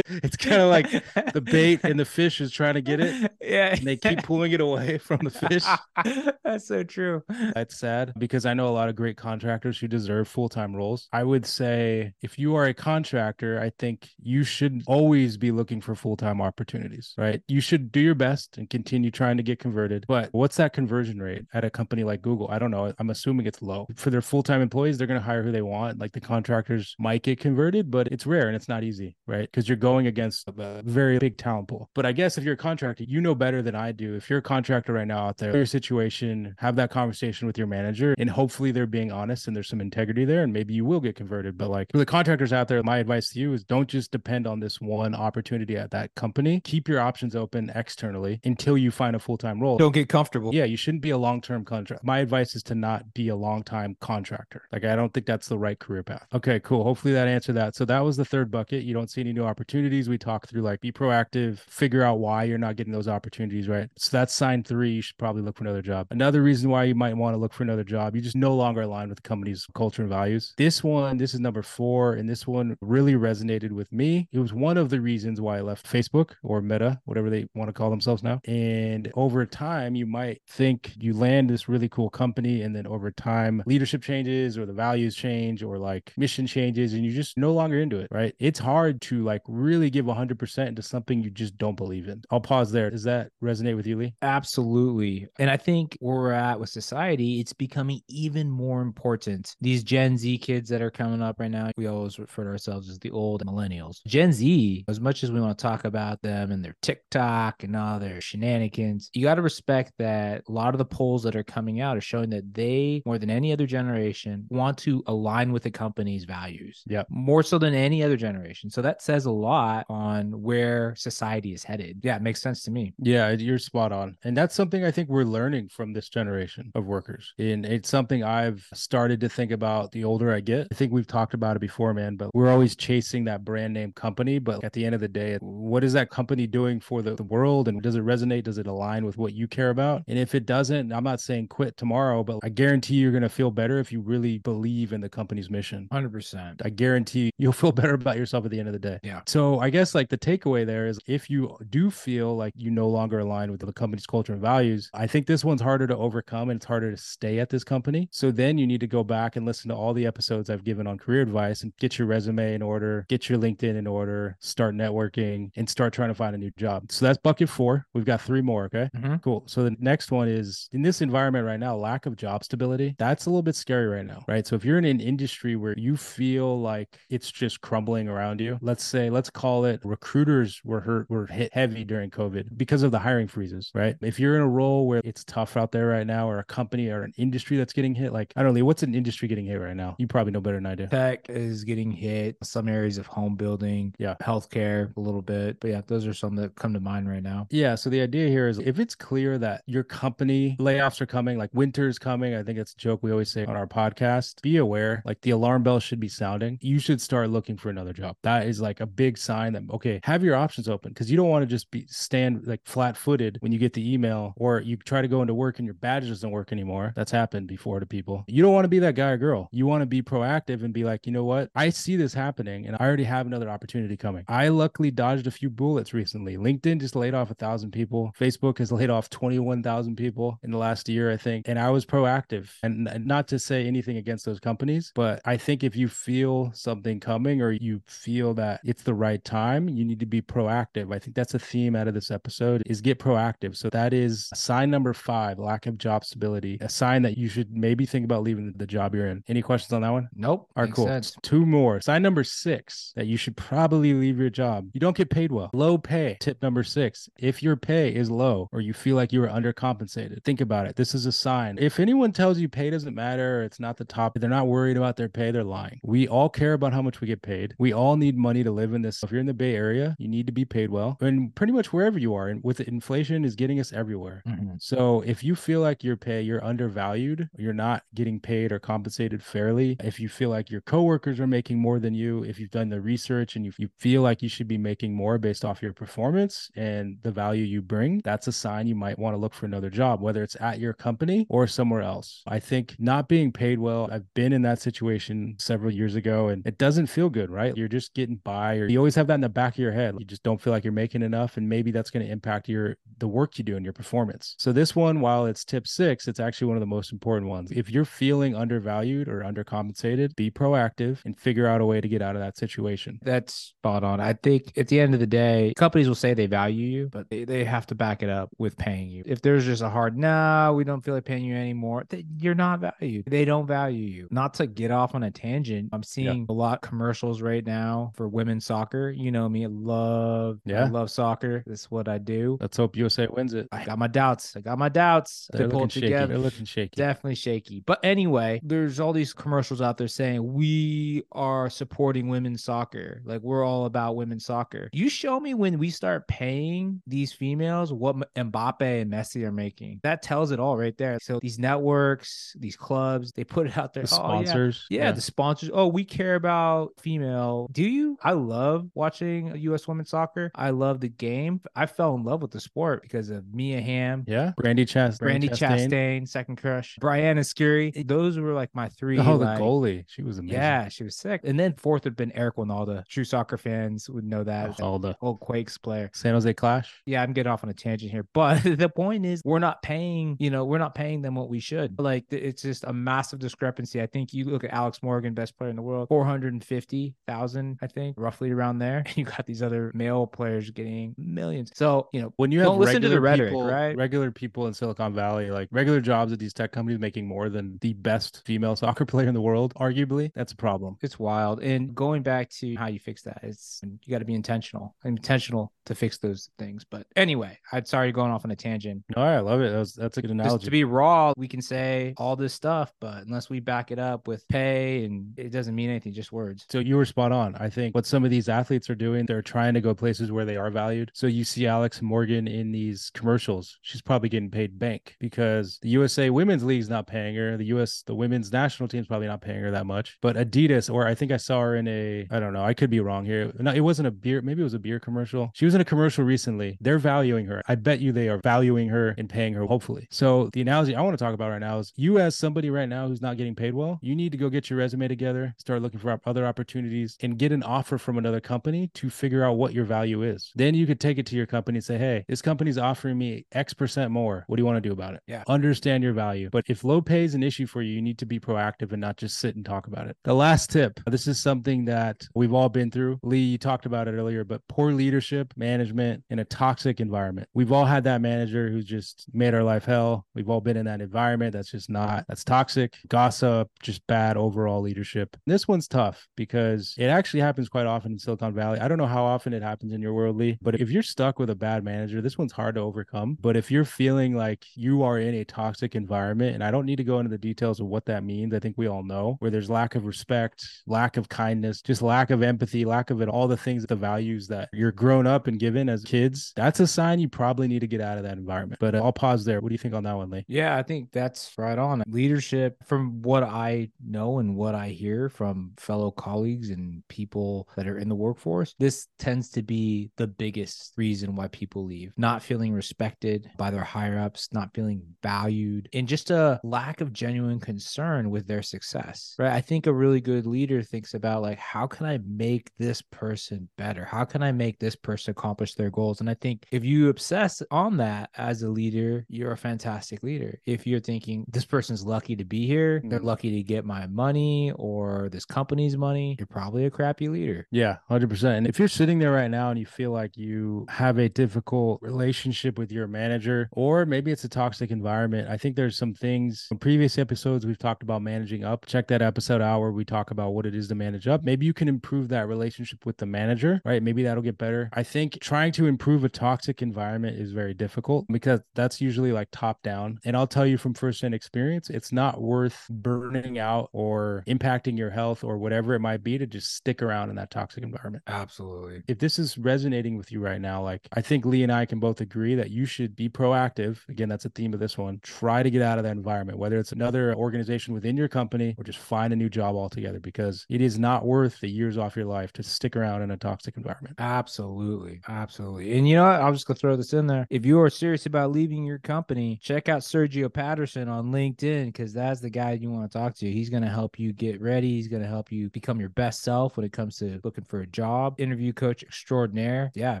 it's 0.08 0.36
kind 0.36 0.62
of 0.62 0.70
like 0.70 0.90
the 1.32 1.40
bait 1.40 1.80
and 1.84 1.98
the 1.98 2.04
fish 2.04 2.40
is 2.40 2.52
trying 2.52 2.74
to 2.74 2.82
get 2.82 3.00
it. 3.00 3.32
Yeah. 3.42 3.74
And 3.74 3.86
they 3.86 3.96
keep 3.96 4.22
pulling 4.22 4.52
it 4.52 4.60
away 4.60 4.98
from 5.02 5.20
the 5.24 5.30
fish. 5.30 5.64
That's 6.44 6.66
so 6.66 6.84
true. 6.84 7.22
That's 7.54 7.76
sad 7.76 8.12
because 8.18 8.46
I 8.46 8.54
know 8.54 8.68
a 8.68 8.70
lot 8.70 8.88
of 8.88 8.94
great 8.94 9.16
contractors 9.16 9.78
who 9.78 9.88
deserve 9.88 10.28
full 10.28 10.48
time 10.48 10.74
roles. 10.74 11.08
I 11.12 11.24
would 11.24 11.44
say 11.44 12.14
if 12.22 12.38
you 12.38 12.54
are 12.56 12.66
a 12.66 12.74
contractor, 12.74 13.60
I 13.60 13.70
think 13.78 14.08
you 14.22 14.44
should 14.44 14.82
always 14.86 15.36
be 15.36 15.50
looking 15.50 15.80
for 15.80 15.94
full 15.94 16.16
time 16.16 16.40
opportunities, 16.40 17.14
right? 17.18 17.21
You 17.48 17.60
should 17.60 17.92
do 17.92 18.00
your 18.00 18.14
best 18.14 18.58
and 18.58 18.68
continue 18.68 19.10
trying 19.10 19.36
to 19.36 19.42
get 19.42 19.58
converted. 19.58 20.04
But 20.08 20.28
what's 20.32 20.56
that 20.56 20.72
conversion 20.72 21.20
rate 21.20 21.44
at 21.54 21.64
a 21.64 21.70
company 21.70 22.04
like 22.04 22.22
Google? 22.22 22.48
I 22.50 22.58
don't 22.58 22.70
know. 22.70 22.92
I'm 22.98 23.10
assuming 23.10 23.46
it's 23.46 23.62
low. 23.62 23.86
For 23.96 24.10
their 24.10 24.22
full 24.22 24.42
time 24.42 24.60
employees, 24.60 24.98
they're 24.98 25.06
going 25.06 25.20
to 25.20 25.24
hire 25.24 25.42
who 25.42 25.52
they 25.52 25.62
want. 25.62 25.98
Like 25.98 26.12
the 26.12 26.20
contractors 26.20 26.94
might 26.98 27.22
get 27.22 27.38
converted, 27.38 27.90
but 27.90 28.08
it's 28.08 28.26
rare 28.26 28.46
and 28.46 28.56
it's 28.56 28.68
not 28.68 28.84
easy, 28.84 29.16
right? 29.26 29.48
Because 29.50 29.68
you're 29.68 29.76
going 29.76 30.06
against 30.06 30.48
a 30.48 30.82
very 30.84 31.18
big 31.18 31.36
talent 31.36 31.68
pool. 31.68 31.90
But 31.94 32.06
I 32.06 32.12
guess 32.12 32.38
if 32.38 32.44
you're 32.44 32.54
a 32.54 32.56
contractor, 32.56 33.04
you 33.04 33.20
know 33.20 33.34
better 33.34 33.62
than 33.62 33.74
I 33.74 33.92
do. 33.92 34.14
If 34.14 34.28
you're 34.28 34.40
a 34.40 34.42
contractor 34.42 34.92
right 34.92 35.06
now 35.06 35.26
out 35.26 35.38
there, 35.38 35.54
your 35.54 35.66
situation, 35.66 36.54
have 36.58 36.76
that 36.76 36.90
conversation 36.90 37.46
with 37.46 37.58
your 37.58 37.66
manager, 37.66 38.14
and 38.18 38.28
hopefully 38.28 38.72
they're 38.72 38.86
being 38.86 39.12
honest 39.12 39.46
and 39.46 39.54
there's 39.54 39.68
some 39.68 39.80
integrity 39.80 40.24
there, 40.24 40.42
and 40.42 40.52
maybe 40.52 40.74
you 40.74 40.84
will 40.84 41.00
get 41.00 41.16
converted. 41.16 41.56
But 41.56 41.70
like 41.70 41.92
for 41.92 41.98
the 41.98 42.06
contractors 42.06 42.52
out 42.52 42.68
there, 42.68 42.82
my 42.82 42.98
advice 42.98 43.30
to 43.30 43.38
you 43.38 43.52
is 43.52 43.64
don't 43.64 43.88
just 43.88 44.10
depend 44.10 44.46
on 44.46 44.60
this 44.60 44.80
one 44.80 45.14
opportunity 45.14 45.76
at 45.76 45.90
that 45.92 46.14
company. 46.14 46.60
Keep 46.60 46.88
your 46.88 47.00
options 47.00 47.11
open 47.34 47.70
externally 47.74 48.40
until 48.44 48.76
you 48.76 48.90
find 48.90 49.16
a 49.16 49.18
full 49.18 49.36
time 49.36 49.60
role. 49.60 49.78
Don't 49.78 49.92
get 49.92 50.08
comfortable. 50.08 50.54
Yeah, 50.54 50.64
you 50.64 50.76
shouldn't 50.76 51.02
be 51.02 51.10
a 51.10 51.18
long 51.18 51.40
term 51.40 51.64
contract. 51.64 52.04
My 52.04 52.18
advice 52.18 52.54
is 52.54 52.62
to 52.64 52.74
not 52.74 53.14
be 53.14 53.28
a 53.28 53.36
long 53.36 53.62
time 53.62 53.96
contractor. 54.00 54.62
Like 54.72 54.84
I 54.84 54.96
don't 54.96 55.12
think 55.12 55.26
that's 55.26 55.48
the 55.48 55.58
right 55.58 55.78
career 55.78 56.02
path. 56.02 56.26
Okay, 56.34 56.60
cool. 56.60 56.84
Hopefully 56.84 57.14
that 57.14 57.28
answered 57.28 57.54
that. 57.54 57.74
So 57.74 57.84
that 57.84 58.00
was 58.00 58.16
the 58.16 58.24
third 58.24 58.50
bucket. 58.50 58.84
You 58.84 58.94
don't 58.94 59.10
see 59.10 59.20
any 59.20 59.32
new 59.32 59.44
opportunities. 59.44 60.08
We 60.08 60.18
talked 60.18 60.50
through 60.50 60.62
like 60.62 60.80
be 60.80 60.92
proactive, 60.92 61.58
figure 61.58 62.02
out 62.02 62.18
why 62.18 62.44
you're 62.44 62.58
not 62.58 62.76
getting 62.76 62.92
those 62.92 63.08
opportunities, 63.08 63.68
right? 63.68 63.88
So 63.96 64.16
that's 64.16 64.34
sign 64.34 64.62
three. 64.62 64.90
You 64.90 65.02
should 65.02 65.18
probably 65.18 65.42
look 65.42 65.56
for 65.56 65.64
another 65.64 65.82
job. 65.82 66.06
Another 66.10 66.42
reason 66.42 66.70
why 66.70 66.84
you 66.84 66.94
might 66.94 67.16
want 67.16 67.34
to 67.34 67.38
look 67.38 67.52
for 67.52 67.62
another 67.62 67.84
job, 67.84 68.16
you 68.16 68.22
just 68.22 68.36
no 68.36 68.54
longer 68.54 68.82
align 68.82 69.08
with 69.08 69.22
the 69.22 69.28
company's 69.28 69.66
culture 69.74 70.02
and 70.02 70.10
values. 70.10 70.54
This 70.56 70.82
one, 70.82 71.16
this 71.16 71.34
is 71.34 71.40
number 71.40 71.62
four, 71.62 72.14
and 72.14 72.28
this 72.28 72.46
one 72.46 72.76
really 72.80 73.14
resonated 73.14 73.72
with 73.72 73.92
me. 73.92 74.28
It 74.32 74.38
was 74.38 74.52
one 74.52 74.76
of 74.76 74.90
the 74.90 75.00
reasons 75.00 75.40
why 75.40 75.58
I 75.58 75.60
left 75.60 75.90
Facebook 75.90 76.32
or 76.42 76.60
Meta, 76.60 77.00
whatever 77.04 77.30
they 77.30 77.46
want 77.54 77.68
to 77.68 77.72
call 77.72 77.90
themselves 77.90 78.22
now. 78.22 78.40
And 78.46 79.10
over 79.14 79.44
time, 79.46 79.94
you 79.94 80.06
might 80.06 80.40
think 80.48 80.92
you 80.96 81.14
land 81.14 81.50
this 81.50 81.68
really 81.68 81.88
cool 81.88 82.10
company, 82.10 82.62
and 82.62 82.74
then 82.74 82.86
over 82.86 83.10
time, 83.10 83.62
leadership 83.66 84.02
changes 84.02 84.58
or 84.58 84.66
the 84.66 84.72
values 84.72 85.14
change 85.14 85.62
or 85.62 85.78
like 85.78 86.12
mission 86.16 86.46
changes, 86.46 86.94
and 86.94 87.04
you're 87.04 87.14
just 87.14 87.36
no 87.36 87.52
longer 87.52 87.80
into 87.80 87.98
it, 87.98 88.08
right? 88.10 88.34
It's 88.38 88.58
hard 88.58 89.00
to 89.02 89.22
like 89.22 89.42
really 89.46 89.90
give 89.90 90.06
100% 90.06 90.66
into 90.66 90.82
something 90.82 91.22
you 91.22 91.30
just 91.30 91.56
don't 91.58 91.76
believe 91.76 92.08
in. 92.08 92.22
I'll 92.30 92.40
pause 92.40 92.72
there. 92.72 92.90
Does 92.90 93.04
that 93.04 93.30
resonate 93.42 93.76
with 93.76 93.86
you, 93.86 93.96
Lee? 93.96 94.14
Absolutely. 94.22 95.28
And 95.38 95.50
I 95.50 95.56
think 95.56 95.96
where 96.00 96.16
we're 96.16 96.32
at 96.32 96.60
with 96.60 96.68
society, 96.70 97.40
it's 97.40 97.52
becoming 97.52 98.00
even 98.08 98.50
more 98.50 98.82
important. 98.82 99.54
These 99.60 99.84
Gen 99.84 100.18
Z 100.18 100.38
kids 100.38 100.68
that 100.70 100.82
are 100.82 100.90
coming 100.90 101.22
up 101.22 101.40
right 101.40 101.50
now, 101.50 101.70
we 101.76 101.86
always 101.86 102.18
refer 102.18 102.44
to 102.44 102.50
ourselves 102.50 102.88
as 102.88 102.98
the 102.98 103.10
old 103.10 103.44
millennials. 103.44 103.96
Gen 104.06 104.32
Z, 104.32 104.84
as 104.88 105.00
much 105.00 105.24
as 105.24 105.32
we 105.32 105.40
want 105.40 105.56
to 105.56 105.62
talk 105.62 105.84
about 105.84 106.20
them 106.22 106.50
and 106.50 106.64
their 106.64 106.74
TikTok 106.92 107.62
and 107.62 107.74
all 107.74 107.98
their 107.98 108.20
shenanigans, 108.20 109.10
you 109.14 109.24
got 109.24 109.36
to 109.36 109.42
respect 109.42 109.92
that 109.98 110.42
a 110.46 110.52
lot 110.52 110.74
of 110.74 110.78
the 110.78 110.84
polls 110.84 111.22
that 111.22 111.34
are 111.34 111.42
coming 111.42 111.80
out 111.80 111.96
are 111.96 112.02
showing 112.02 112.28
that 112.30 112.52
they, 112.52 113.02
more 113.06 113.18
than 113.18 113.30
any 113.30 113.50
other 113.50 113.66
generation, 113.66 114.46
want 114.50 114.76
to 114.78 115.02
align 115.06 115.52
with 115.52 115.62
the 115.62 115.70
company's 115.70 116.24
values. 116.24 116.82
Yeah. 116.86 117.04
More 117.08 117.42
so 117.42 117.58
than 117.58 117.72
any 117.72 118.02
other 118.02 118.16
generation. 118.16 118.68
So 118.68 118.82
that 118.82 119.00
says 119.00 119.24
a 119.24 119.30
lot 119.30 119.86
on 119.88 120.42
where 120.42 120.94
society 120.96 121.54
is 121.54 121.64
headed. 121.64 122.00
Yeah, 122.02 122.16
it 122.16 122.22
makes 122.22 122.42
sense 122.42 122.62
to 122.64 122.70
me. 122.70 122.92
Yeah, 122.98 123.30
you're 123.30 123.58
spot 123.58 123.90
on. 123.92 124.16
And 124.24 124.36
that's 124.36 124.54
something 124.54 124.84
I 124.84 124.90
think 124.90 125.08
we're 125.08 125.24
learning 125.24 125.68
from 125.68 125.94
this 125.94 126.10
generation 126.10 126.72
of 126.74 126.84
workers. 126.84 127.32
And 127.38 127.64
it's 127.64 127.88
something 127.88 128.22
I've 128.22 128.66
started 128.74 129.20
to 129.20 129.30
think 129.30 129.50
about 129.50 129.92
the 129.92 130.04
older 130.04 130.32
I 130.32 130.40
get. 130.40 130.68
I 130.70 130.74
think 130.74 130.92
we've 130.92 131.06
talked 131.06 131.32
about 131.32 131.56
it 131.56 131.60
before, 131.60 131.94
man, 131.94 132.16
but 132.16 132.34
we're 132.34 132.50
always 132.50 132.76
chasing 132.76 133.24
that 133.24 133.44
brand 133.44 133.72
name 133.72 133.92
company. 133.92 134.38
But 134.38 134.62
at 134.62 134.74
the 134.74 134.84
end 134.84 134.94
of 134.94 135.00
the 135.00 135.08
day, 135.08 135.38
what 135.40 135.84
is 135.84 135.94
that 135.94 136.10
company 136.10 136.46
doing 136.46 136.80
for 136.82 137.02
the, 137.02 137.14
the 137.14 137.22
world? 137.22 137.68
And 137.68 137.82
does 137.82 137.94
it 137.94 138.04
resonate? 138.04 138.44
Does 138.44 138.58
it 138.58 138.66
align 138.66 139.04
with 139.04 139.16
what 139.16 139.32
you 139.32 139.46
care 139.46 139.70
about? 139.70 140.02
And 140.08 140.18
if 140.18 140.34
it 140.34 140.46
doesn't, 140.46 140.92
I'm 140.92 141.04
not 141.04 141.20
saying 141.20 141.48
quit 141.48 141.76
tomorrow, 141.76 142.22
but 142.22 142.40
I 142.42 142.48
guarantee 142.48 142.96
you're 142.96 143.12
going 143.12 143.22
to 143.22 143.28
feel 143.28 143.50
better 143.50 143.78
if 143.78 143.92
you 143.92 144.00
really 144.00 144.38
believe 144.38 144.92
in 144.92 145.00
the 145.00 145.08
company's 145.08 145.50
mission. 145.50 145.88
100%. 145.92 146.62
I 146.64 146.70
guarantee 146.70 147.30
you'll 147.38 147.52
feel 147.52 147.72
better 147.72 147.94
about 147.94 148.16
yourself 148.16 148.44
at 148.44 148.50
the 148.50 148.58
end 148.58 148.68
of 148.68 148.72
the 148.72 148.78
day. 148.78 148.98
Yeah. 149.02 149.22
So 149.26 149.60
I 149.60 149.70
guess 149.70 149.94
like 149.94 150.08
the 150.08 150.18
takeaway 150.18 150.66
there 150.66 150.86
is 150.86 150.98
if 151.06 151.30
you 151.30 151.56
do 151.70 151.90
feel 151.90 152.36
like 152.36 152.52
you 152.56 152.70
no 152.70 152.88
longer 152.88 153.20
align 153.20 153.50
with 153.50 153.60
the 153.60 153.72
company's 153.72 154.06
culture 154.06 154.32
and 154.32 154.42
values, 154.42 154.90
I 154.94 155.06
think 155.06 155.26
this 155.26 155.44
one's 155.44 155.60
harder 155.60 155.86
to 155.86 155.96
overcome 155.96 156.50
and 156.50 156.58
it's 156.58 156.66
harder 156.66 156.90
to 156.90 156.96
stay 156.96 157.38
at 157.38 157.50
this 157.50 157.64
company. 157.64 158.08
So 158.12 158.30
then 158.30 158.58
you 158.58 158.66
need 158.66 158.80
to 158.80 158.86
go 158.86 159.04
back 159.04 159.36
and 159.36 159.46
listen 159.46 159.68
to 159.70 159.76
all 159.76 159.94
the 159.94 160.06
episodes 160.06 160.50
I've 160.50 160.64
given 160.64 160.86
on 160.86 160.98
career 160.98 161.22
advice 161.22 161.62
and 161.62 161.72
get 161.78 161.98
your 161.98 162.08
resume 162.08 162.54
in 162.54 162.62
order, 162.62 163.06
get 163.08 163.28
your 163.28 163.38
LinkedIn 163.38 163.76
in 163.76 163.86
order, 163.86 164.36
start 164.40 164.74
networking 164.74 165.50
and 165.56 165.68
start 165.68 165.92
trying 165.92 166.08
to 166.08 166.14
find 166.14 166.34
a 166.34 166.38
new 166.38 166.50
job. 166.56 166.71
So 166.88 167.04
that's 167.06 167.18
bucket 167.18 167.48
four. 167.48 167.86
We've 167.94 168.04
got 168.04 168.20
three 168.20 168.42
more. 168.42 168.64
Okay. 168.64 168.88
Mm-hmm. 168.96 169.16
Cool. 169.16 169.42
So 169.46 169.64
the 169.64 169.76
next 169.78 170.10
one 170.10 170.28
is 170.28 170.68
in 170.72 170.82
this 170.82 171.00
environment 171.02 171.46
right 171.46 171.60
now, 171.60 171.74
lack 171.76 172.06
of 172.06 172.16
job 172.16 172.44
stability. 172.44 172.94
That's 172.98 173.26
a 173.26 173.30
little 173.30 173.42
bit 173.42 173.54
scary 173.56 173.86
right 173.88 174.06
now, 174.06 174.24
right? 174.28 174.46
So 174.46 174.56
if 174.56 174.64
you're 174.64 174.78
in 174.78 174.84
an 174.84 175.00
industry 175.00 175.56
where 175.56 175.74
you 175.78 175.96
feel 175.96 176.60
like 176.60 176.98
it's 177.10 177.30
just 177.30 177.60
crumbling 177.60 178.08
around 178.08 178.40
you, 178.40 178.58
let's 178.60 178.84
say, 178.84 179.10
let's 179.10 179.30
call 179.30 179.64
it 179.64 179.80
recruiters 179.84 180.60
were 180.64 180.80
hurt, 180.80 181.08
were 181.10 181.26
hit 181.26 181.52
heavy 181.54 181.84
during 181.84 182.10
COVID 182.10 182.56
because 182.56 182.82
of 182.82 182.90
the 182.90 182.98
hiring 182.98 183.28
freezes, 183.28 183.70
right? 183.74 183.96
If 184.00 184.18
you're 184.20 184.36
in 184.36 184.42
a 184.42 184.48
role 184.48 184.86
where 184.86 185.00
it's 185.04 185.24
tough 185.24 185.56
out 185.56 185.72
there 185.72 185.86
right 185.88 186.06
now, 186.06 186.28
or 186.28 186.38
a 186.38 186.44
company 186.44 186.88
or 186.88 187.02
an 187.02 187.12
industry 187.16 187.56
that's 187.56 187.72
getting 187.72 187.94
hit, 187.94 188.12
like 188.12 188.32
I 188.36 188.42
don't 188.42 188.54
know, 188.54 188.64
what's 188.64 188.82
an 188.82 188.94
industry 188.94 189.28
getting 189.28 189.46
hit 189.46 189.56
right 189.56 189.76
now? 189.76 189.96
You 189.98 190.06
probably 190.06 190.32
know 190.32 190.40
better 190.40 190.56
than 190.56 190.66
I 190.66 190.74
do. 190.74 190.86
Tech 190.86 191.28
is 191.28 191.64
getting 191.64 191.90
hit. 191.90 192.36
Some 192.42 192.68
areas 192.68 192.98
of 192.98 193.06
home 193.06 193.36
building, 193.36 193.94
Yeah. 193.98 194.14
healthcare 194.22 194.94
a 194.96 195.00
little 195.00 195.22
bit. 195.22 195.58
But 195.60 195.70
yeah, 195.70 195.80
those 195.86 196.06
are 196.06 196.14
some 196.14 196.36
that 196.36 196.54
come 196.62 196.72
to 196.72 196.80
mind 196.80 197.08
right 197.08 197.22
now. 197.22 197.48
Yeah. 197.50 197.74
So 197.74 197.90
the 197.90 198.00
idea 198.00 198.28
here 198.28 198.46
is 198.46 198.58
if 198.60 198.78
it's 198.78 198.94
clear 198.94 199.36
that 199.38 199.62
your 199.66 199.82
company 199.82 200.56
layoffs 200.60 201.00
are 201.00 201.06
coming, 201.06 201.36
like 201.36 201.50
winter's 201.52 201.98
coming, 201.98 202.36
I 202.36 202.44
think 202.44 202.58
it's 202.58 202.72
a 202.72 202.76
joke 202.76 203.00
we 203.02 203.10
always 203.10 203.30
say 203.32 203.44
on 203.44 203.56
our 203.56 203.66
podcast. 203.66 204.40
Be 204.42 204.58
aware, 204.58 205.02
like 205.04 205.20
the 205.22 205.30
alarm 205.30 205.64
bell 205.64 205.80
should 205.80 205.98
be 205.98 206.08
sounding. 206.08 206.58
You 206.62 206.78
should 206.78 207.00
start 207.00 207.30
looking 207.30 207.56
for 207.56 207.68
another 207.68 207.92
job. 207.92 208.16
That 208.22 208.46
is 208.46 208.60
like 208.60 208.80
a 208.80 208.86
big 208.86 209.18
sign 209.18 209.52
that 209.54 209.64
okay, 209.72 210.00
have 210.04 210.22
your 210.22 210.36
options 210.36 210.68
open 210.68 210.90
because 210.90 211.10
you 211.10 211.16
don't 211.16 211.28
want 211.28 211.42
to 211.42 211.46
just 211.46 211.68
be 211.72 211.84
stand 211.88 212.46
like 212.46 212.60
flat 212.64 212.96
footed 212.96 213.38
when 213.40 213.50
you 213.50 213.58
get 213.58 213.72
the 213.72 213.92
email 213.92 214.32
or 214.36 214.60
you 214.60 214.76
try 214.76 215.02
to 215.02 215.08
go 215.08 215.20
into 215.20 215.34
work 215.34 215.58
and 215.58 215.66
your 215.66 215.74
badge 215.74 216.06
doesn't 216.06 216.30
work 216.30 216.52
anymore. 216.52 216.92
That's 216.94 217.10
happened 217.10 217.48
before 217.48 217.80
to 217.80 217.86
people. 217.86 218.24
You 218.28 218.40
don't 218.40 218.54
want 218.54 218.64
to 218.64 218.68
be 218.68 218.78
that 218.78 218.94
guy 218.94 219.10
or 219.10 219.16
girl. 219.16 219.48
You 219.50 219.66
want 219.66 219.82
to 219.82 219.86
be 219.86 220.00
proactive 220.00 220.62
and 220.62 220.72
be 220.72 220.84
like, 220.84 221.06
you 221.06 221.12
know 221.12 221.24
what? 221.24 221.50
I 221.56 221.70
see 221.70 221.96
this 221.96 222.14
happening 222.14 222.66
and 222.66 222.76
I 222.78 222.84
already 222.84 223.04
have 223.04 223.26
another 223.26 223.50
opportunity 223.50 223.96
coming. 223.96 224.24
I 224.28 224.46
luckily 224.48 224.92
dodged 224.92 225.26
a 225.26 225.32
few 225.32 225.50
bullets 225.50 225.92
recently. 225.92 226.36
LinkedIn 226.52 226.80
just 226.80 226.96
laid 226.96 227.14
off 227.14 227.30
a 227.30 227.34
thousand 227.34 227.70
people. 227.70 228.12
Facebook 228.18 228.58
has 228.58 228.72
laid 228.72 228.90
off 228.90 229.10
21,000 229.10 229.96
people 229.96 230.38
in 230.42 230.50
the 230.50 230.58
last 230.58 230.88
year, 230.88 231.10
I 231.10 231.16
think. 231.16 231.48
And 231.48 231.58
I 231.58 231.70
was 231.70 231.84
proactive 231.84 232.50
and 232.62 232.88
not 233.06 233.28
to 233.28 233.38
say 233.38 233.66
anything 233.66 233.96
against 233.96 234.24
those 234.24 234.40
companies, 234.40 234.92
but 234.94 235.20
I 235.24 235.36
think 235.36 235.64
if 235.64 235.76
you 235.76 235.88
feel 235.88 236.50
something 236.54 237.00
coming 237.00 237.40
or 237.42 237.52
you 237.52 237.80
feel 237.86 238.34
that 238.34 238.60
it's 238.64 238.82
the 238.82 238.94
right 238.94 239.22
time, 239.24 239.68
you 239.68 239.84
need 239.84 240.00
to 240.00 240.06
be 240.06 240.20
proactive. 240.22 240.94
I 240.94 240.98
think 240.98 241.14
that's 241.14 241.34
a 241.34 241.38
theme 241.38 241.76
out 241.76 241.88
of 241.88 241.94
this 241.94 242.10
episode 242.10 242.62
is 242.66 242.80
get 242.80 242.98
proactive. 242.98 243.56
So 243.56 243.70
that 243.70 243.92
is 243.92 244.28
sign 244.34 244.70
number 244.70 244.92
five, 244.92 245.38
lack 245.38 245.66
of 245.66 245.78
job 245.78 246.04
stability, 246.04 246.58
a 246.60 246.68
sign 246.68 247.02
that 247.02 247.16
you 247.16 247.28
should 247.28 247.52
maybe 247.56 247.86
think 247.86 248.04
about 248.04 248.22
leaving 248.22 248.52
the 248.56 248.66
job 248.66 248.94
you're 248.94 249.06
in. 249.08 249.22
Any 249.28 249.42
questions 249.42 249.72
on 249.72 249.82
that 249.82 249.90
one? 249.90 250.08
Nope. 250.14 250.50
All 250.56 250.64
right, 250.64 250.72
cool. 250.72 250.86
sense. 250.86 251.16
Two 251.22 251.46
more. 251.46 251.80
Sign 251.80 252.02
number 252.02 252.24
six 252.24 252.92
that 252.96 253.06
you 253.06 253.16
should 253.16 253.36
probably 253.36 253.94
leave 253.94 254.18
your 254.18 254.30
job. 254.30 254.68
You 254.72 254.80
don't 254.80 254.96
get 254.96 255.10
paid 255.10 255.32
well. 255.32 255.50
Low 255.52 255.78
pay. 255.78 256.16
Tip 256.32 256.40
number 256.40 256.62
six. 256.62 257.10
If 257.18 257.42
your 257.42 257.56
pay 257.56 257.94
is 257.94 258.10
low 258.10 258.48
or 258.52 258.62
you 258.62 258.72
feel 258.72 258.96
like 258.96 259.12
you 259.12 259.22
are 259.22 259.28
undercompensated, 259.28 260.24
think 260.24 260.40
about 260.40 260.66
it. 260.66 260.76
This 260.76 260.94
is 260.94 261.04
a 261.04 261.12
sign. 261.12 261.58
If 261.60 261.78
anyone 261.78 262.10
tells 262.10 262.38
you 262.38 262.48
pay 262.48 262.70
doesn't 262.70 262.94
matter 262.94 263.40
or 263.40 263.42
it's 263.42 263.60
not 263.60 263.76
the 263.76 263.84
top, 263.84 264.18
they're 264.18 264.30
not 264.30 264.46
worried 264.46 264.78
about 264.78 264.96
their 264.96 265.10
pay, 265.10 265.30
they're 265.30 265.44
lying. 265.44 265.78
We 265.82 266.08
all 266.08 266.30
care 266.30 266.54
about 266.54 266.72
how 266.72 266.80
much 266.80 267.02
we 267.02 267.06
get 267.06 267.20
paid. 267.20 267.54
We 267.58 267.74
all 267.74 267.96
need 267.98 268.16
money 268.16 268.42
to 268.44 268.50
live 268.50 268.72
in 268.72 268.80
this. 268.80 269.02
If 269.02 269.10
you're 269.10 269.20
in 269.20 269.26
the 269.26 269.34
Bay 269.34 269.54
Area, 269.54 269.94
you 269.98 270.08
need 270.08 270.26
to 270.26 270.32
be 270.32 270.46
paid 270.46 270.70
well. 270.70 270.96
And 271.02 271.34
pretty 271.34 271.52
much 271.52 271.70
wherever 271.70 271.98
you 271.98 272.14
are. 272.14 272.28
And 272.28 272.42
with 272.42 272.60
inflation 272.60 273.26
is 273.26 273.36
getting 273.36 273.60
us 273.60 273.70
everywhere. 273.70 274.22
Mhm. 274.26 274.56
So 274.58 275.02
if 275.02 275.22
you 275.22 275.34
feel 275.34 275.60
like 275.60 275.84
your 275.84 275.98
pay, 275.98 276.22
you're 276.22 276.42
undervalued, 276.42 277.28
you're 277.36 277.52
not 277.52 277.82
getting 277.94 278.20
paid 278.20 278.52
or 278.52 278.58
compensated 278.58 279.22
fairly, 279.22 279.76
if 279.84 280.00
you 280.00 280.08
feel 280.08 280.30
like 280.30 280.50
your 280.50 280.62
coworkers 280.62 281.20
are 281.20 281.26
making 281.26 281.58
more 281.58 281.78
than 281.78 281.92
you, 281.92 282.24
if 282.24 282.40
you've 282.40 282.50
done 282.50 282.70
the 282.70 282.80
research 282.80 283.36
and 283.36 283.44
you, 283.44 283.52
you 283.58 283.68
feel 283.76 284.00
like 284.00 284.22
you 284.22 284.30
should 284.30 284.48
be 284.48 284.56
making 284.56 284.94
more 284.94 285.18
based 285.18 285.44
off 285.44 285.60
your 285.60 285.74
performance 285.74 286.21
and 286.56 286.98
the 287.02 287.10
value 287.10 287.44
you 287.44 287.62
bring, 287.62 288.00
that's 288.04 288.26
a 288.26 288.32
sign 288.32 288.66
you 288.66 288.74
might 288.74 288.98
want 288.98 289.14
to 289.14 289.18
look 289.18 289.34
for 289.34 289.46
another 289.46 289.70
job, 289.70 290.00
whether 290.00 290.22
it's 290.22 290.36
at 290.40 290.58
your 290.58 290.72
company 290.72 291.26
or 291.28 291.46
somewhere 291.46 291.82
else. 291.82 292.22
I 292.26 292.38
think 292.38 292.76
not 292.78 293.08
being 293.08 293.32
paid 293.32 293.58
well, 293.58 293.88
I've 293.90 294.12
been 294.14 294.32
in 294.32 294.42
that 294.42 294.60
situation 294.60 295.36
several 295.38 295.72
years 295.72 295.94
ago 295.94 296.28
and 296.28 296.46
it 296.46 296.58
doesn't 296.58 296.86
feel 296.86 297.08
good, 297.10 297.30
right? 297.30 297.56
You're 297.56 297.68
just 297.68 297.94
getting 297.94 298.16
by 298.16 298.56
or 298.56 298.68
you 298.68 298.78
always 298.78 298.94
have 298.94 299.06
that 299.08 299.14
in 299.14 299.20
the 299.20 299.28
back 299.28 299.54
of 299.54 299.58
your 299.58 299.72
head. 299.72 299.94
You 299.98 300.04
just 300.04 300.22
don't 300.22 300.40
feel 300.40 300.52
like 300.52 300.64
you're 300.64 300.72
making 300.72 301.02
enough 301.02 301.36
and 301.36 301.48
maybe 301.48 301.70
that's 301.70 301.90
going 301.90 302.04
to 302.04 302.12
impact 302.12 302.48
your 302.48 302.76
the 302.98 303.08
work 303.08 303.38
you 303.38 303.44
do 303.44 303.56
and 303.56 303.64
your 303.64 303.72
performance. 303.72 304.34
So 304.38 304.52
this 304.52 304.76
one 304.76 305.00
while 305.00 305.26
it's 305.26 305.44
tip 305.44 305.66
6, 305.66 306.08
it's 306.08 306.20
actually 306.20 306.48
one 306.48 306.56
of 306.56 306.60
the 306.60 306.66
most 306.66 306.92
important 306.92 307.28
ones. 307.28 307.50
If 307.50 307.70
you're 307.70 307.84
feeling 307.84 308.34
undervalued 308.34 309.08
or 309.08 309.20
undercompensated, 309.20 310.14
be 310.16 310.30
proactive 310.30 311.00
and 311.04 311.18
figure 311.18 311.46
out 311.46 311.60
a 311.60 311.66
way 311.66 311.80
to 311.80 311.88
get 311.88 312.02
out 312.02 312.16
of 312.16 312.22
that 312.22 312.36
situation. 312.36 312.98
That's 313.02 313.34
spot 313.34 313.84
on. 313.84 314.00
I 314.00 314.12
think 314.14 314.52
at 314.56 314.68
the 314.68 314.80
end 314.80 314.94
of 314.94 315.00
the 315.00 315.06
day, 315.06 315.52
companies 315.56 315.88
will 315.88 315.94
say 315.94 316.11
they 316.14 316.26
value 316.26 316.66
you, 316.66 316.88
but 316.88 317.08
they, 317.10 317.24
they 317.24 317.44
have 317.44 317.66
to 317.66 317.74
back 317.74 318.02
it 318.02 318.08
up 318.10 318.30
with 318.38 318.56
paying 318.56 318.88
you. 318.90 319.02
If 319.06 319.22
there's 319.22 319.44
just 319.44 319.62
a 319.62 319.68
hard, 319.68 319.96
no, 319.96 320.54
we 320.56 320.64
don't 320.64 320.80
feel 320.84 320.94
like 320.94 321.04
paying 321.04 321.24
you 321.24 321.34
anymore, 321.36 321.84
then 321.88 322.04
you're 322.18 322.34
not 322.34 322.60
valued. 322.60 323.04
They 323.06 323.24
don't 323.24 323.46
value 323.46 323.84
you. 323.84 324.08
Not 324.10 324.34
to 324.34 324.46
get 324.46 324.70
off 324.70 324.94
on 324.94 325.02
a 325.02 325.10
tangent, 325.10 325.70
I'm 325.72 325.82
seeing 325.82 326.26
a 326.28 326.32
lot 326.32 326.54
of 326.56 326.60
commercials 326.68 327.20
right 327.22 327.44
now 327.44 327.92
for 327.96 328.08
women's 328.08 328.44
soccer. 328.44 328.90
You 328.90 329.10
know 329.10 329.28
me, 329.28 329.44
I 329.44 329.48
love, 329.50 330.38
I 330.46 330.50
Yeah. 330.50 330.68
love 330.68 330.90
soccer. 330.90 331.42
That's 331.46 331.70
what 331.70 331.88
I 331.88 331.98
do. 331.98 332.38
Let's 332.40 332.56
hope 332.56 332.76
USA 332.76 333.06
wins 333.10 333.34
it. 333.34 333.48
I 333.52 333.64
got 333.64 333.78
my 333.78 333.86
doubts. 333.88 334.34
I 334.36 334.40
got 334.40 334.58
my 334.58 334.68
doubts. 334.68 335.28
They're 335.32 335.46
looking 335.48 335.68
shaky. 335.68 335.86
together. 335.86 336.06
They're 336.08 336.18
looking 336.18 336.44
shaky. 336.44 336.76
Definitely 336.76 337.14
shaky. 337.16 337.62
But 337.66 337.80
anyway, 337.82 338.40
there's 338.42 338.80
all 338.80 338.92
these 338.92 339.12
commercials 339.12 339.60
out 339.60 339.78
there 339.78 339.88
saying 339.88 340.32
we 340.32 341.04
are 341.12 341.48
supporting 341.50 342.08
women's 342.08 342.42
soccer. 342.44 343.02
Like 343.04 343.20
we're 343.22 343.44
all 343.44 343.66
about 343.66 343.96
women's 343.96 344.24
soccer. 344.24 344.68
You 344.72 344.88
show 344.88 345.18
me 345.20 345.34
when 345.34 345.58
we 345.58 345.70
start 345.70 346.01
paying 346.08 346.82
these 346.86 347.12
females 347.12 347.72
what 347.72 347.96
Mbappe 348.14 348.82
and 348.82 348.92
Messi 348.92 349.24
are 349.24 349.32
making. 349.32 349.80
That 349.82 350.02
tells 350.02 350.30
it 350.30 350.40
all 350.40 350.56
right 350.56 350.76
there. 350.76 350.98
So 351.00 351.18
these 351.20 351.38
networks, 351.38 352.34
these 352.38 352.56
clubs, 352.56 353.12
they 353.12 353.24
put 353.24 353.46
it 353.46 353.56
out 353.56 353.72
there. 353.74 353.84
The 353.84 353.94
"Oh, 353.94 354.20
yeah, 354.20 354.24
sponsors. 354.24 354.66
yeah, 354.70 354.92
the 354.92 355.00
sponsors. 355.00 355.50
Oh, 355.52 355.68
we 355.68 355.84
care 355.84 356.14
about 356.14 356.70
female. 356.80 357.48
Do 357.52 357.62
you? 357.62 357.96
I 358.02 358.12
love 358.12 358.68
watching 358.74 359.34
U.S. 359.36 359.66
women's 359.68 359.90
soccer. 359.90 360.30
I 360.34 360.50
love 360.50 360.80
the 360.80 360.88
game. 360.88 361.40
I 361.54 361.66
fell 361.66 361.94
in 361.94 362.04
love 362.04 362.22
with 362.22 362.30
the 362.30 362.40
sport 362.40 362.82
because 362.82 363.10
of 363.10 363.24
Mia 363.34 363.60
Hamm, 363.60 364.04
Yeah. 364.06 364.32
Brandi 364.40 364.60
Chastain. 364.66 364.98
Brandi 365.00 365.30
Chastain, 365.30 366.08
second 366.08 366.36
crush, 366.36 366.78
Briana 366.80 367.24
Scurry. 367.24 367.70
Those 367.84 368.18
were 368.18 368.32
like 368.32 368.50
my 368.54 368.68
three. 368.68 368.98
Oh, 368.98 369.18
the 369.18 369.24
like- 369.24 369.38
goalie. 369.38 369.84
She 369.88 370.02
was 370.02 370.18
amazing. 370.18 370.38
Yeah, 370.38 370.68
she 370.68 370.84
was 370.84 370.96
sick. 370.96 371.20
And 371.24 371.38
then 371.38 371.54
fourth 371.54 371.84
would 371.84 371.92
have 371.92 371.96
been 371.96 372.12
Eric 372.12 372.36
Wynalda. 372.36 372.86
True 372.88 373.04
soccer 373.04 373.36
fans 373.38 373.88
would 373.90 374.04
know 374.04 374.24
that. 374.24 374.60
All 374.60 374.78
the 374.78 374.96
Old 375.00 375.20
Quakes 375.20 375.58
player. 375.58 375.90
San 375.92 376.14
Jose 376.14 376.32
Clash. 376.34 376.82
Yeah, 376.86 377.02
I'm 377.02 377.12
getting 377.12 377.30
off 377.30 377.44
on 377.44 377.50
a 377.50 377.54
tangent 377.54 377.90
here, 377.90 378.06
but 378.12 378.42
the 378.44 378.68
point 378.68 379.06
is, 379.06 379.20
we're 379.24 379.38
not 379.38 379.62
paying. 379.62 380.16
You 380.18 380.30
know, 380.30 380.44
we're 380.44 380.58
not 380.58 380.74
paying 380.74 381.02
them 381.02 381.14
what 381.14 381.28
we 381.28 381.40
should. 381.40 381.78
Like, 381.78 382.04
it's 382.10 382.42
just 382.42 382.64
a 382.64 382.72
massive 382.72 383.18
discrepancy. 383.18 383.80
I 383.80 383.86
think 383.86 384.12
you 384.12 384.24
look 384.24 384.44
at 384.44 384.52
Alex 384.52 384.82
Morgan, 384.82 385.14
best 385.14 385.36
player 385.36 385.50
in 385.50 385.56
the 385.56 385.62
world, 385.62 385.88
four 385.88 386.04
hundred 386.04 386.32
and 386.32 386.44
fifty 386.44 386.94
thousand. 387.06 387.58
I 387.62 387.66
think 387.66 387.96
roughly 387.98 388.30
around 388.30 388.58
there. 388.58 388.84
You 389.02 389.06
got 389.06 389.26
these 389.26 389.42
other 389.42 389.72
male 389.74 390.06
players 390.06 390.50
getting 390.50 390.94
millions. 390.96 391.50
So, 391.54 391.88
you 391.92 392.00
know, 392.00 392.12
when 392.16 392.30
you 392.30 392.38
have 392.40 392.46
don't 392.48 392.60
listen 392.60 392.82
to 392.82 392.88
the 392.88 393.00
rhetoric, 393.00 393.30
people, 393.30 393.44
right? 393.44 393.76
Regular 393.76 394.12
people 394.12 394.46
in 394.46 394.54
Silicon 394.54 394.94
Valley, 394.94 395.30
like 395.30 395.48
regular 395.50 395.80
jobs 395.80 396.12
at 396.12 396.18
these 396.18 396.32
tech 396.32 396.52
companies, 396.52 396.78
making 396.78 397.06
more 397.08 397.28
than 397.28 397.58
the 397.62 397.72
best 397.72 398.22
female 398.24 398.54
soccer 398.62 398.84
player 398.84 399.08
in 399.08 399.14
the 399.14 399.20
world, 399.20 399.54
arguably, 399.54 400.12
that's 400.14 400.32
a 400.32 400.36
problem. 400.36 400.76
It's 400.82 400.98
wild. 400.98 401.42
And 401.42 401.74
going 401.74 402.02
back 402.02 402.30
to 402.40 402.54
how 402.54 402.68
you 402.68 402.78
fix 402.78 403.02
that, 403.02 403.20
it's 403.22 403.60
you 403.64 403.90
got 403.90 403.98
to 403.98 404.04
be 404.04 404.14
intentional, 404.14 404.76
intentional 404.84 405.52
to 405.64 405.74
fix 405.82 405.98
those 405.98 406.30
things. 406.38 406.64
But 406.64 406.86
anyway, 406.94 407.36
I'm 407.50 407.64
sorry 407.64 407.90
going 407.90 408.12
off 408.12 408.24
on 408.24 408.30
a 408.30 408.36
tangent. 408.36 408.84
No, 408.94 409.02
I 409.02 409.18
love 409.18 409.40
it. 409.40 409.50
That 409.50 409.58
was, 409.58 409.74
that's 409.74 409.98
a 409.98 410.02
good 410.02 410.12
analogy. 410.12 410.34
Just 410.34 410.44
to 410.44 410.50
be 410.52 410.62
raw, 410.62 411.12
we 411.16 411.26
can 411.26 411.42
say 411.42 411.92
all 411.96 412.14
this 412.14 412.32
stuff, 412.32 412.72
but 412.80 413.02
unless 413.04 413.28
we 413.28 413.40
back 413.40 413.72
it 413.72 413.80
up 413.80 414.06
with 414.06 414.26
pay 414.28 414.84
and 414.84 415.12
it 415.18 415.30
doesn't 415.30 415.56
mean 415.56 415.70
anything, 415.70 415.92
just 415.92 416.12
words. 416.12 416.46
So 416.48 416.60
you 416.60 416.76
were 416.76 416.84
spot 416.84 417.10
on. 417.10 417.34
I 417.34 417.50
think 417.50 417.74
what 417.74 417.84
some 417.84 418.04
of 418.04 418.12
these 418.12 418.28
athletes 418.28 418.70
are 418.70 418.76
doing, 418.76 419.06
they're 419.06 419.22
trying 419.22 419.54
to 419.54 419.60
go 419.60 419.74
places 419.74 420.12
where 420.12 420.24
they 420.24 420.36
are 420.36 420.50
valued. 420.50 420.92
So 420.94 421.08
you 421.08 421.24
see 421.24 421.48
Alex 421.48 421.82
Morgan 421.82 422.28
in 422.28 422.52
these 422.52 422.88
commercials. 422.94 423.58
She's 423.62 423.82
probably 423.82 424.08
getting 424.08 424.30
paid 424.30 424.60
bank 424.60 424.94
because 425.00 425.58
the 425.62 425.70
USA 425.70 426.10
Women's 426.10 426.44
League's 426.44 426.68
not 426.68 426.86
paying 426.86 427.16
her. 427.16 427.36
The 427.36 427.46
US, 427.46 427.82
the 427.84 427.96
women's 427.96 428.30
national 428.30 428.68
team's 428.68 428.86
probably 428.86 429.08
not 429.08 429.20
paying 429.20 429.40
her 429.40 429.50
that 429.50 429.66
much. 429.66 429.98
But 430.00 430.14
Adidas, 430.14 430.72
or 430.72 430.86
I 430.86 430.94
think 430.94 431.10
I 431.10 431.16
saw 431.16 431.40
her 431.40 431.56
in 431.56 431.66
a, 431.66 432.06
I 432.08 432.20
don't 432.20 432.32
know, 432.32 432.44
I 432.44 432.54
could 432.54 432.70
be 432.70 432.78
wrong 432.78 433.04
here. 433.04 433.32
No, 433.40 433.50
it 433.50 433.60
wasn't 433.60 433.88
a 433.88 433.90
beer, 433.90 434.22
maybe 434.22 434.42
it 434.42 434.44
was 434.44 434.54
a 434.54 434.60
beer 434.60 434.78
commercial. 434.78 435.32
She 435.34 435.44
was 435.44 435.56
in 435.56 435.60
a 435.60 435.71
commercial 435.72 436.04
recently. 436.04 436.58
They're 436.60 436.78
valuing 436.78 437.24
her. 437.24 437.40
I 437.48 437.54
bet 437.54 437.80
you 437.80 437.92
they 437.92 438.10
are 438.10 438.18
valuing 438.18 438.68
her 438.68 438.94
and 438.98 439.08
paying 439.08 439.32
her, 439.32 439.46
hopefully. 439.46 439.88
So 439.90 440.28
the 440.34 440.42
analogy 440.42 440.76
I 440.76 440.82
want 440.82 440.98
to 440.98 441.02
talk 441.02 441.14
about 441.14 441.30
right 441.30 441.40
now 441.40 441.60
is 441.60 441.72
you 441.76 441.98
as 441.98 442.14
somebody 442.14 442.50
right 442.50 442.68
now 442.68 442.88
who's 442.88 443.00
not 443.00 443.16
getting 443.16 443.34
paid 443.34 443.54
well, 443.54 443.78
you 443.80 443.96
need 443.96 444.12
to 444.12 444.18
go 444.18 444.28
get 444.28 444.50
your 444.50 444.58
resume 444.58 444.86
together, 444.86 445.34
start 445.38 445.62
looking 445.62 445.80
for 445.80 445.98
other 446.04 446.26
opportunities, 446.26 446.98
and 447.00 447.16
get 447.16 447.32
an 447.32 447.42
offer 447.42 447.78
from 447.78 447.96
another 447.96 448.20
company 448.20 448.70
to 448.74 448.90
figure 448.90 449.24
out 449.24 449.38
what 449.38 449.54
your 449.54 449.64
value 449.64 450.02
is. 450.02 450.30
Then 450.34 450.54
you 450.54 450.66
could 450.66 450.78
take 450.78 450.98
it 450.98 451.06
to 451.06 451.16
your 451.16 451.24
company 451.24 451.56
and 451.56 451.64
say, 451.64 451.78
hey, 451.78 452.04
this 452.06 452.20
company's 452.20 452.58
offering 452.58 452.98
me 452.98 453.24
X 453.32 453.54
percent 453.54 453.90
more. 453.90 454.24
What 454.26 454.36
do 454.36 454.42
you 454.42 454.46
want 454.46 454.62
to 454.62 454.68
do 454.68 454.74
about 454.74 454.92
it? 454.92 455.00
Yeah. 455.06 455.24
Understand 455.26 455.82
your 455.82 455.94
value. 455.94 456.28
But 456.30 456.44
if 456.48 456.64
low 456.64 456.82
pay 456.82 457.04
is 457.04 457.14
an 457.14 457.22
issue 457.22 457.46
for 457.46 457.62
you, 457.62 457.72
you 457.72 457.80
need 457.80 457.96
to 458.00 458.06
be 458.06 458.20
proactive 458.20 458.72
and 458.72 458.80
not 458.82 458.98
just 458.98 459.20
sit 459.20 459.36
and 459.36 459.44
talk 459.44 459.68
about 459.68 459.86
it. 459.86 459.96
The 460.04 460.12
last 460.12 460.50
tip 460.50 460.80
this 460.86 461.06
is 461.06 461.18
something 461.18 461.64
that 461.64 462.06
we've 462.14 462.34
all 462.34 462.50
been 462.50 462.70
through. 462.70 462.98
Lee, 463.02 463.20
you 463.20 463.38
talked 463.38 463.64
about 463.64 463.88
it 463.88 463.92
earlier, 463.92 464.22
but 464.22 464.46
poor 464.48 464.72
leadership, 464.72 465.32
management 465.62 466.02
in 466.10 466.18
a 466.18 466.24
toxic 466.24 466.80
environment. 466.80 467.28
We've 467.34 467.52
all 467.52 467.64
had 467.64 467.84
that 467.84 468.00
manager 468.00 468.48
who's 468.50 468.64
just 468.64 469.06
made 469.12 469.34
our 469.34 469.42
life 469.42 469.64
hell. 469.64 470.06
We've 470.14 470.28
all 470.28 470.40
been 470.40 470.56
in 470.56 470.66
that 470.66 470.80
environment 470.80 471.32
that's 471.32 471.50
just 471.50 471.70
not, 471.70 472.04
that's 472.08 472.24
toxic, 472.24 472.74
gossip, 472.88 473.48
just 473.62 473.86
bad 473.86 474.16
overall 474.16 474.60
leadership. 474.60 475.16
This 475.26 475.46
one's 475.46 475.68
tough 475.68 476.06
because 476.16 476.74
it 476.78 476.86
actually 476.86 477.20
happens 477.20 477.48
quite 477.48 477.66
often 477.66 477.92
in 477.92 477.98
Silicon 477.98 478.34
Valley. 478.34 478.58
I 478.58 478.66
don't 478.66 478.78
know 478.78 478.86
how 478.86 479.04
often 479.04 479.32
it 479.32 479.42
happens 479.42 479.72
in 479.72 479.80
your 479.80 479.94
world, 479.94 480.16
Lee, 480.16 480.38
but 480.42 480.60
if 480.60 480.70
you're 480.70 480.82
stuck 480.82 481.18
with 481.18 481.30
a 481.30 481.34
bad 481.34 481.62
manager, 481.62 482.00
this 482.00 482.18
one's 482.18 482.32
hard 482.32 482.56
to 482.56 482.60
overcome. 482.60 483.16
But 483.20 483.36
if 483.36 483.50
you're 483.50 483.64
feeling 483.64 484.16
like 484.16 484.44
you 484.54 484.82
are 484.82 484.98
in 484.98 485.14
a 485.14 485.24
toxic 485.24 485.74
environment, 485.74 486.34
and 486.34 486.42
I 486.42 486.50
don't 486.50 486.66
need 486.66 486.76
to 486.76 486.84
go 486.84 486.98
into 486.98 487.10
the 487.10 487.18
details 487.18 487.60
of 487.60 487.66
what 487.66 487.84
that 487.86 488.04
means, 488.04 488.34
I 488.34 488.40
think 488.40 488.56
we 488.58 488.66
all 488.66 488.82
know 488.82 489.16
where 489.20 489.30
there's 489.30 489.50
lack 489.50 489.74
of 489.74 489.84
respect, 489.84 490.44
lack 490.66 490.96
of 490.96 491.08
kindness, 491.08 491.62
just 491.62 491.82
lack 491.82 492.10
of 492.10 492.22
empathy, 492.22 492.64
lack 492.64 492.90
of 492.90 493.00
it, 493.00 493.08
all 493.08 493.28
the 493.28 493.36
things, 493.36 493.64
the 493.66 493.76
values 493.76 494.26
that 494.28 494.48
you're 494.52 494.72
grown 494.72 495.06
up 495.06 495.26
and 495.26 495.38
given 495.42 495.68
as 495.68 495.82
kids, 495.82 496.32
that's 496.36 496.60
a 496.60 496.66
sign 496.68 497.00
you 497.00 497.08
probably 497.08 497.48
need 497.48 497.58
to 497.58 497.66
get 497.66 497.80
out 497.80 497.98
of 497.98 498.04
that 498.04 498.16
environment. 498.16 498.60
But 498.60 498.76
uh, 498.76 498.78
I'll 498.78 498.92
pause 498.92 499.24
there. 499.24 499.40
What 499.40 499.48
do 499.48 499.54
you 499.54 499.58
think 499.58 499.74
on 499.74 499.82
that 499.82 499.96
one, 499.96 500.08
Lee? 500.08 500.24
Yeah, 500.28 500.56
I 500.56 500.62
think 500.62 500.92
that's 500.92 501.32
right 501.36 501.58
on. 501.58 501.82
Leadership, 501.88 502.56
from 502.64 503.02
what 503.02 503.24
I 503.24 503.70
know 503.84 504.20
and 504.20 504.36
what 504.36 504.54
I 504.54 504.68
hear 504.68 505.08
from 505.08 505.54
fellow 505.56 505.90
colleagues 505.90 506.50
and 506.50 506.84
people 506.86 507.48
that 507.56 507.66
are 507.66 507.78
in 507.78 507.88
the 507.88 507.96
workforce, 507.96 508.54
this 508.60 508.86
tends 509.00 509.30
to 509.30 509.42
be 509.42 509.90
the 509.96 510.06
biggest 510.06 510.74
reason 510.76 511.16
why 511.16 511.26
people 511.26 511.64
leave. 511.64 511.92
Not 511.96 512.22
feeling 512.22 512.52
respected 512.52 513.28
by 513.36 513.50
their 513.50 513.64
higher 513.64 513.98
ups, 513.98 514.28
not 514.32 514.54
feeling 514.54 514.82
valued, 515.02 515.68
and 515.72 515.88
just 515.88 516.12
a 516.12 516.40
lack 516.44 516.80
of 516.80 516.92
genuine 516.92 517.40
concern 517.40 518.10
with 518.10 518.28
their 518.28 518.42
success. 518.42 519.16
Right. 519.18 519.32
I 519.32 519.40
think 519.40 519.66
a 519.66 519.72
really 519.72 520.00
good 520.00 520.24
leader 520.24 520.62
thinks 520.62 520.94
about 520.94 521.22
like, 521.22 521.38
how 521.38 521.66
can 521.66 521.84
I 521.84 521.98
make 522.06 522.52
this 522.58 522.80
person 522.80 523.48
better? 523.58 523.84
How 523.84 524.04
can 524.04 524.22
I 524.22 524.30
make 524.30 524.60
this 524.60 524.76
person 524.76 525.14
accomplish 525.32 525.54
their 525.54 525.70
goals? 525.70 526.00
And 526.00 526.10
I 526.10 526.14
think 526.14 526.46
if 526.50 526.64
you 526.64 526.88
obsess 526.88 527.42
on 527.50 527.78
that 527.78 528.10
as 528.16 528.42
a 528.42 528.48
leader, 528.48 529.06
you're 529.08 529.32
a 529.32 529.36
fantastic 529.36 530.02
leader. 530.02 530.38
If 530.44 530.66
you're 530.66 530.80
thinking 530.80 531.24
this 531.32 531.44
person's 531.46 531.86
lucky 531.86 532.14
to 532.16 532.24
be 532.24 532.46
here, 532.46 532.82
they're 532.84 533.00
Mhm. 533.00 533.04
lucky 533.04 533.30
to 533.36 533.42
get 533.42 533.64
my 533.64 533.86
money 533.86 534.52
or 534.56 535.08
this 535.10 535.24
company's 535.24 535.76
money, 535.76 536.16
you're 536.18 536.26
probably 536.26 536.66
a 536.66 536.70
crappy 536.70 537.08
leader. 537.08 537.46
Yeah, 537.50 537.78
100%. 537.88 538.36
And 538.38 538.46
if 538.46 538.58
you're 538.58 538.68
sitting 538.68 538.98
there 538.98 539.12
right 539.12 539.30
now 539.30 539.48
and 539.50 539.58
you 539.58 539.64
feel 539.66 539.90
like 539.90 540.16
you 540.16 540.66
have 540.68 540.98
a 540.98 541.08
difficult 541.08 541.80
relationship 541.80 542.58
with 542.58 542.70
your 542.70 542.86
manager, 542.86 543.48
or 543.52 543.86
maybe 543.86 544.10
it's 544.12 544.24
a 544.24 544.28
toxic 544.28 544.70
environment, 544.70 545.28
I 545.28 545.36
think 545.38 545.56
there's 545.56 545.76
some 545.76 545.94
things 545.94 546.46
in 546.50 546.58
previous 546.58 546.98
episodes 546.98 547.46
we've 547.46 547.58
talked 547.58 547.82
about 547.82 548.02
managing 548.02 548.44
up. 548.44 548.66
Check 548.66 548.88
that 548.88 549.00
episode 549.02 549.40
out 549.40 549.60
where 549.60 549.72
we 549.72 549.84
talk 549.84 550.10
about 550.10 550.34
what 550.34 550.44
it 550.46 550.54
is 550.54 550.68
to 550.68 550.74
manage 550.74 551.08
up. 551.08 551.24
Maybe 551.24 551.46
you 551.46 551.54
can 551.54 551.68
improve 551.68 552.08
that 552.08 552.28
relationship 552.28 552.84
with 552.84 552.98
the 552.98 553.06
manager, 553.06 553.60
right? 553.64 553.82
Maybe 553.82 554.02
that'll 554.02 554.22
get 554.22 554.36
better. 554.38 554.68
I 554.72 554.82
think 554.82 555.21
trying 555.22 555.52
to 555.52 555.66
improve 555.66 556.02
a 556.02 556.08
toxic 556.08 556.62
environment 556.62 557.16
is 557.16 557.32
very 557.32 557.54
difficult 557.54 558.04
because 558.08 558.40
that's 558.54 558.80
usually 558.80 559.12
like 559.12 559.28
top 559.30 559.62
down. 559.62 559.98
And 560.04 560.16
I'll 560.16 560.26
tell 560.26 560.44
you 560.44 560.58
from 560.58 560.74
firsthand 560.74 561.14
experience, 561.14 561.70
it's 561.70 561.92
not 561.92 562.20
worth 562.20 562.66
burning 562.68 563.38
out 563.38 563.70
or 563.72 564.24
impacting 564.26 564.76
your 564.76 564.90
health 564.90 565.22
or 565.22 565.38
whatever 565.38 565.74
it 565.74 565.80
might 565.80 566.02
be 566.02 566.18
to 566.18 566.26
just 566.26 566.56
stick 566.56 566.82
around 566.82 567.08
in 567.08 567.16
that 567.16 567.30
toxic 567.30 567.62
environment. 567.62 568.02
Absolutely. 568.08 568.82
If 568.88 568.98
this 568.98 569.18
is 569.18 569.38
resonating 569.38 569.96
with 569.96 570.10
you 570.10 570.18
right 570.18 570.40
now, 570.40 570.60
like 570.60 570.88
I 570.92 571.00
think 571.00 571.24
Lee 571.24 571.44
and 571.44 571.52
I 571.52 571.66
can 571.66 571.78
both 571.78 572.00
agree 572.00 572.34
that 572.34 572.50
you 572.50 572.66
should 572.66 572.96
be 572.96 573.08
proactive. 573.08 573.88
Again, 573.88 574.08
that's 574.08 574.24
a 574.24 574.30
theme 574.30 574.52
of 574.52 574.60
this 574.60 574.76
one. 574.76 574.98
Try 575.04 575.44
to 575.44 575.50
get 575.50 575.62
out 575.62 575.78
of 575.78 575.84
that 575.84 575.92
environment, 575.92 576.38
whether 576.38 576.58
it's 576.58 576.72
another 576.72 577.14
organization 577.14 577.74
within 577.74 577.96
your 577.96 578.08
company 578.08 578.56
or 578.58 578.64
just 578.64 578.78
find 578.78 579.12
a 579.12 579.16
new 579.16 579.28
job 579.28 579.54
altogether 579.54 580.00
because 580.00 580.46
it 580.50 580.60
is 580.60 580.80
not 580.80 581.06
worth 581.06 581.38
the 581.38 581.48
years 581.48 581.78
off 581.78 581.94
your 581.94 582.06
life 582.06 582.32
to 582.32 582.42
stick 582.42 582.74
around 582.74 583.02
in 583.02 583.12
a 583.12 583.16
toxic 583.16 583.56
environment. 583.56 583.94
Absolutely. 584.00 585.00
Absolutely. 585.12 585.76
And 585.76 585.86
you 585.88 585.94
know 585.96 586.04
what? 586.04 586.20
I'm 586.20 586.32
just 586.32 586.46
going 586.46 586.56
to 586.56 586.60
throw 586.60 586.74
this 586.76 586.92
in 586.94 587.06
there. 587.06 587.26
If 587.30 587.44
you 587.44 587.60
are 587.60 587.68
serious 587.70 588.06
about 588.06 588.32
leaving 588.32 588.64
your 588.64 588.78
company, 588.78 589.38
check 589.42 589.68
out 589.68 589.82
Sergio 589.82 590.32
Patterson 590.32 590.88
on 590.88 591.12
LinkedIn 591.12 591.66
because 591.66 591.92
that's 591.92 592.20
the 592.20 592.30
guy 592.30 592.52
you 592.52 592.70
want 592.70 592.90
to 592.90 592.98
talk 592.98 593.14
to. 593.16 593.30
He's 593.30 593.50
going 593.50 593.62
to 593.62 593.68
help 593.68 593.98
you 593.98 594.12
get 594.12 594.40
ready. 594.40 594.70
He's 594.70 594.88
going 594.88 595.02
to 595.02 595.08
help 595.08 595.30
you 595.30 595.50
become 595.50 595.78
your 595.78 595.90
best 595.90 596.22
self 596.22 596.56
when 596.56 596.64
it 596.64 596.72
comes 596.72 596.96
to 596.98 597.20
looking 597.24 597.44
for 597.44 597.60
a 597.60 597.66
job. 597.66 598.14
Interview 598.18 598.52
coach 598.52 598.82
extraordinaire. 598.82 599.70
Yeah. 599.74 600.00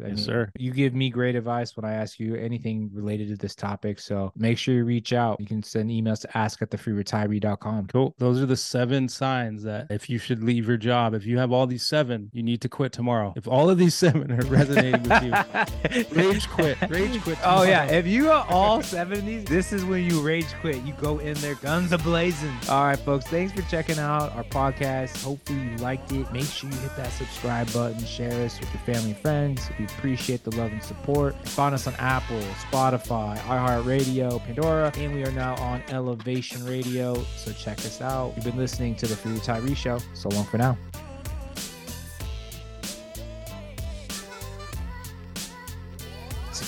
I 0.00 0.08
Yes, 0.08 0.16
mean, 0.16 0.16
sir. 0.16 0.50
You 0.58 0.72
give 0.72 0.94
me 0.94 1.10
great 1.10 1.36
advice 1.36 1.76
when 1.76 1.84
I 1.84 1.94
ask 1.94 2.18
you 2.18 2.34
anything 2.36 2.90
related 2.92 3.28
to 3.28 3.36
this 3.36 3.54
topic. 3.54 4.00
So 4.00 4.32
make 4.36 4.56
sure 4.58 4.74
you 4.74 4.84
reach 4.84 5.12
out. 5.12 5.38
You 5.38 5.46
can 5.46 5.62
send 5.62 5.90
emails 5.90 6.20
to 6.22 6.36
ask 6.38 6.62
at 6.62 6.70
thefreeretiree.com. 6.70 7.88
Cool. 7.88 8.14
Those 8.18 8.40
are 8.40 8.46
the 8.46 8.56
seven 8.56 9.08
signs 9.08 9.62
that 9.64 9.88
if 9.90 10.08
you 10.08 10.18
should 10.18 10.42
leave 10.42 10.66
your 10.66 10.76
job, 10.76 11.14
if 11.14 11.26
you 11.26 11.38
have 11.38 11.52
all 11.52 11.66
these 11.66 11.86
seven, 11.86 12.30
you 12.32 12.42
need 12.42 12.60
to 12.62 12.68
quit 12.68 12.92
tomorrow. 12.92 13.32
If 13.36 13.46
all 13.46 13.68
of 13.70 13.78
these 13.78 13.94
seven 13.94 14.32
are 14.32 14.42
resonating 14.46 14.93
with 15.02 15.22
you, 15.22 16.04
rage 16.22 16.48
quit. 16.48 16.78
Rage 16.88 17.20
quit. 17.22 17.38
Oh 17.44 17.62
yeah, 17.62 17.84
if 17.86 18.06
you 18.06 18.30
are 18.30 18.46
all 18.48 18.82
seven 18.82 19.18
of 19.18 19.26
these, 19.26 19.44
this 19.44 19.72
is 19.72 19.84
when 19.84 20.04
you 20.04 20.20
rage 20.20 20.46
quit. 20.60 20.82
You 20.84 20.92
go 20.94 21.18
in 21.18 21.34
there, 21.34 21.54
guns 21.56 21.92
a 21.92 21.98
blazing. 21.98 22.54
All 22.68 22.84
right, 22.84 22.98
folks, 22.98 23.26
thanks 23.26 23.52
for 23.52 23.62
checking 23.70 23.98
out 23.98 24.32
our 24.32 24.44
podcast. 24.44 25.22
Hopefully 25.22 25.60
you 25.60 25.76
liked 25.78 26.12
it. 26.12 26.30
Make 26.32 26.44
sure 26.44 26.70
you 26.70 26.76
hit 26.78 26.96
that 26.96 27.12
subscribe 27.12 27.72
button, 27.72 28.04
share 28.04 28.44
us 28.44 28.58
with 28.60 28.72
your 28.72 28.82
family 28.94 29.10
and 29.10 29.18
friends. 29.18 29.68
We 29.78 29.84
appreciate 29.86 30.44
the 30.44 30.54
love 30.56 30.72
and 30.72 30.82
support. 30.82 31.34
Find 31.48 31.74
us 31.74 31.86
on 31.86 31.94
Apple, 31.94 32.40
Spotify, 32.70 33.36
iHeartRadio, 33.38 34.44
Pandora, 34.44 34.92
and 34.96 35.14
we 35.14 35.24
are 35.24 35.32
now 35.32 35.54
on 35.56 35.82
Elevation 35.88 36.64
Radio. 36.64 37.14
So 37.36 37.52
check 37.52 37.78
us 37.78 38.00
out. 38.00 38.32
You've 38.36 38.44
been 38.44 38.56
listening 38.56 38.94
to 38.96 39.06
the 39.06 39.16
Free 39.16 39.32
Retiree 39.32 39.76
Show. 39.76 39.98
So 40.14 40.28
long 40.30 40.44
for 40.44 40.58
now. 40.58 40.76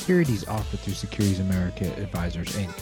Securities 0.07 0.47
offered 0.47 0.79
through 0.79 0.93
Securities 0.93 1.41
America 1.41 1.93
Advisors 2.01 2.47
Inc. 2.51 2.73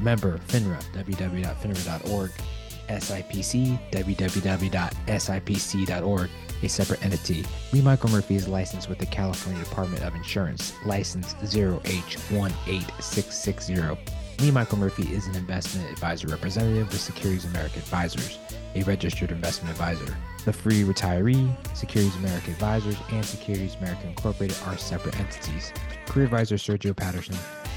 Member 0.00 0.38
FINRA, 0.48 0.82
www.finra.org. 0.92 2.32
SIPC, 2.88 3.78
www.sipc.org. 3.92 4.90
A 6.64 6.68
separate 6.68 7.04
entity. 7.04 7.44
Lee 7.72 7.82
Michael 7.82 8.10
Murphy 8.10 8.34
is 8.34 8.48
licensed 8.48 8.88
with 8.88 8.98
the 8.98 9.06
California 9.06 9.62
Department 9.62 10.02
of 10.02 10.16
Insurance, 10.16 10.72
license 10.84 11.34
0H18660. 11.34 13.98
Lee 14.42 14.50
Michael 14.50 14.78
Murphy 14.78 15.04
is 15.14 15.28
an 15.28 15.36
investment 15.36 15.88
advisor 15.88 16.26
representative 16.26 16.90
with 16.90 17.00
Securities 17.00 17.44
America 17.44 17.78
Advisors, 17.78 18.40
a 18.74 18.82
registered 18.82 19.30
investment 19.30 19.70
advisor. 19.70 20.16
The 20.44 20.52
Free 20.52 20.82
Retiree, 20.82 21.54
Securities 21.76 22.16
America 22.16 22.50
Advisors, 22.50 22.96
and 23.12 23.24
Securities 23.24 23.76
America 23.76 24.04
Incorporated 24.08 24.56
are 24.66 24.76
separate 24.76 25.16
entities. 25.20 25.72
Career 26.06 26.24
advisor 26.24 26.56
Sergio 26.56 26.96
Patterson, 26.96 27.36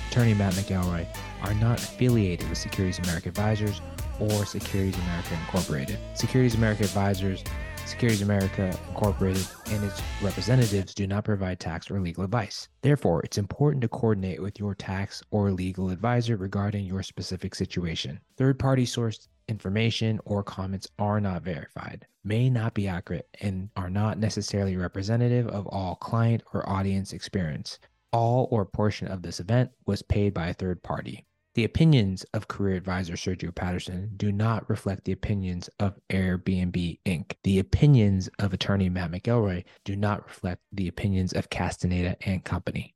attorney 0.10 0.34
Matt 0.34 0.54
McElroy 0.54 1.06
are 1.44 1.54
not 1.54 1.78
affiliated 1.78 2.50
with 2.50 2.58
Securities 2.58 2.98
America 2.98 3.30
Advisors 3.30 3.80
or 4.20 4.44
Securities 4.48 4.98
America 4.98 5.36
Incorporated. 5.46 6.00
Securities 6.16 6.56
America 6.56 6.84
Advisors 6.84 7.44
Securities 7.86 8.24
America 8.24 8.76
Incorporated 8.90 9.46
and 9.68 9.84
its 9.84 10.02
representatives 10.22 10.94
do 10.94 11.06
not 11.06 11.24
provide 11.24 11.60
tax 11.60 11.92
or 11.92 12.00
legal 12.00 12.24
advice. 12.24 12.68
Therefore, 12.82 13.22
it's 13.24 13.38
important 13.38 13.82
to 13.82 13.88
coordinate 13.88 14.42
with 14.42 14.60
your 14.60 14.74
tax 14.74 15.22
or 15.30 15.52
legal 15.52 15.90
advisor 15.92 16.36
regarding 16.36 16.86
your 16.86 17.04
specific 17.04 17.54
situation. 17.54 18.20
Third 18.38 18.58
party 18.58 18.86
sourced 18.86 19.28
information 19.48 20.20
or 20.26 20.44
comments 20.44 20.88
are 20.98 21.22
not 21.22 21.44
verified, 21.44 22.08
may 22.24 22.50
not 22.50 22.74
be 22.74 22.88
accurate, 22.88 23.28
and 23.42 23.70
are 23.76 23.90
not 23.90 24.18
necessarily 24.18 24.76
representative 24.76 25.48
of 25.48 25.68
all 25.68 25.96
client 25.96 26.42
or 26.54 26.68
audience 26.68 27.14
experience. 27.14 27.80
All 28.12 28.48
or 28.50 28.66
portion 28.66 29.08
of 29.08 29.22
this 29.22 29.40
event 29.40 29.72
was 29.86 30.02
paid 30.02 30.34
by 30.34 30.48
a 30.48 30.54
third 30.54 30.82
party. 30.82 31.26
The 31.56 31.64
opinions 31.64 32.26
of 32.34 32.50
career 32.50 32.76
advisor 32.76 33.14
Sergio 33.14 33.56
Patterson 33.56 34.12
do 34.18 34.30
not 34.30 34.70
reflect 34.70 35.06
the 35.06 35.14
opinions 35.14 35.70
of 35.80 35.98
Airbnb 36.10 37.00
Inc. 37.06 37.32
The 37.44 37.60
opinions 37.60 38.30
of 38.40 38.54
attorney 38.54 38.90
Matt 38.90 39.12
McElroy 39.12 39.64
do 39.86 39.96
not 39.96 40.26
reflect 40.26 40.62
the 40.74 40.90
opinions 40.90 41.32
of 41.32 41.50
Castaneda 41.50 42.18
and 42.28 42.44
Company. 42.44 42.95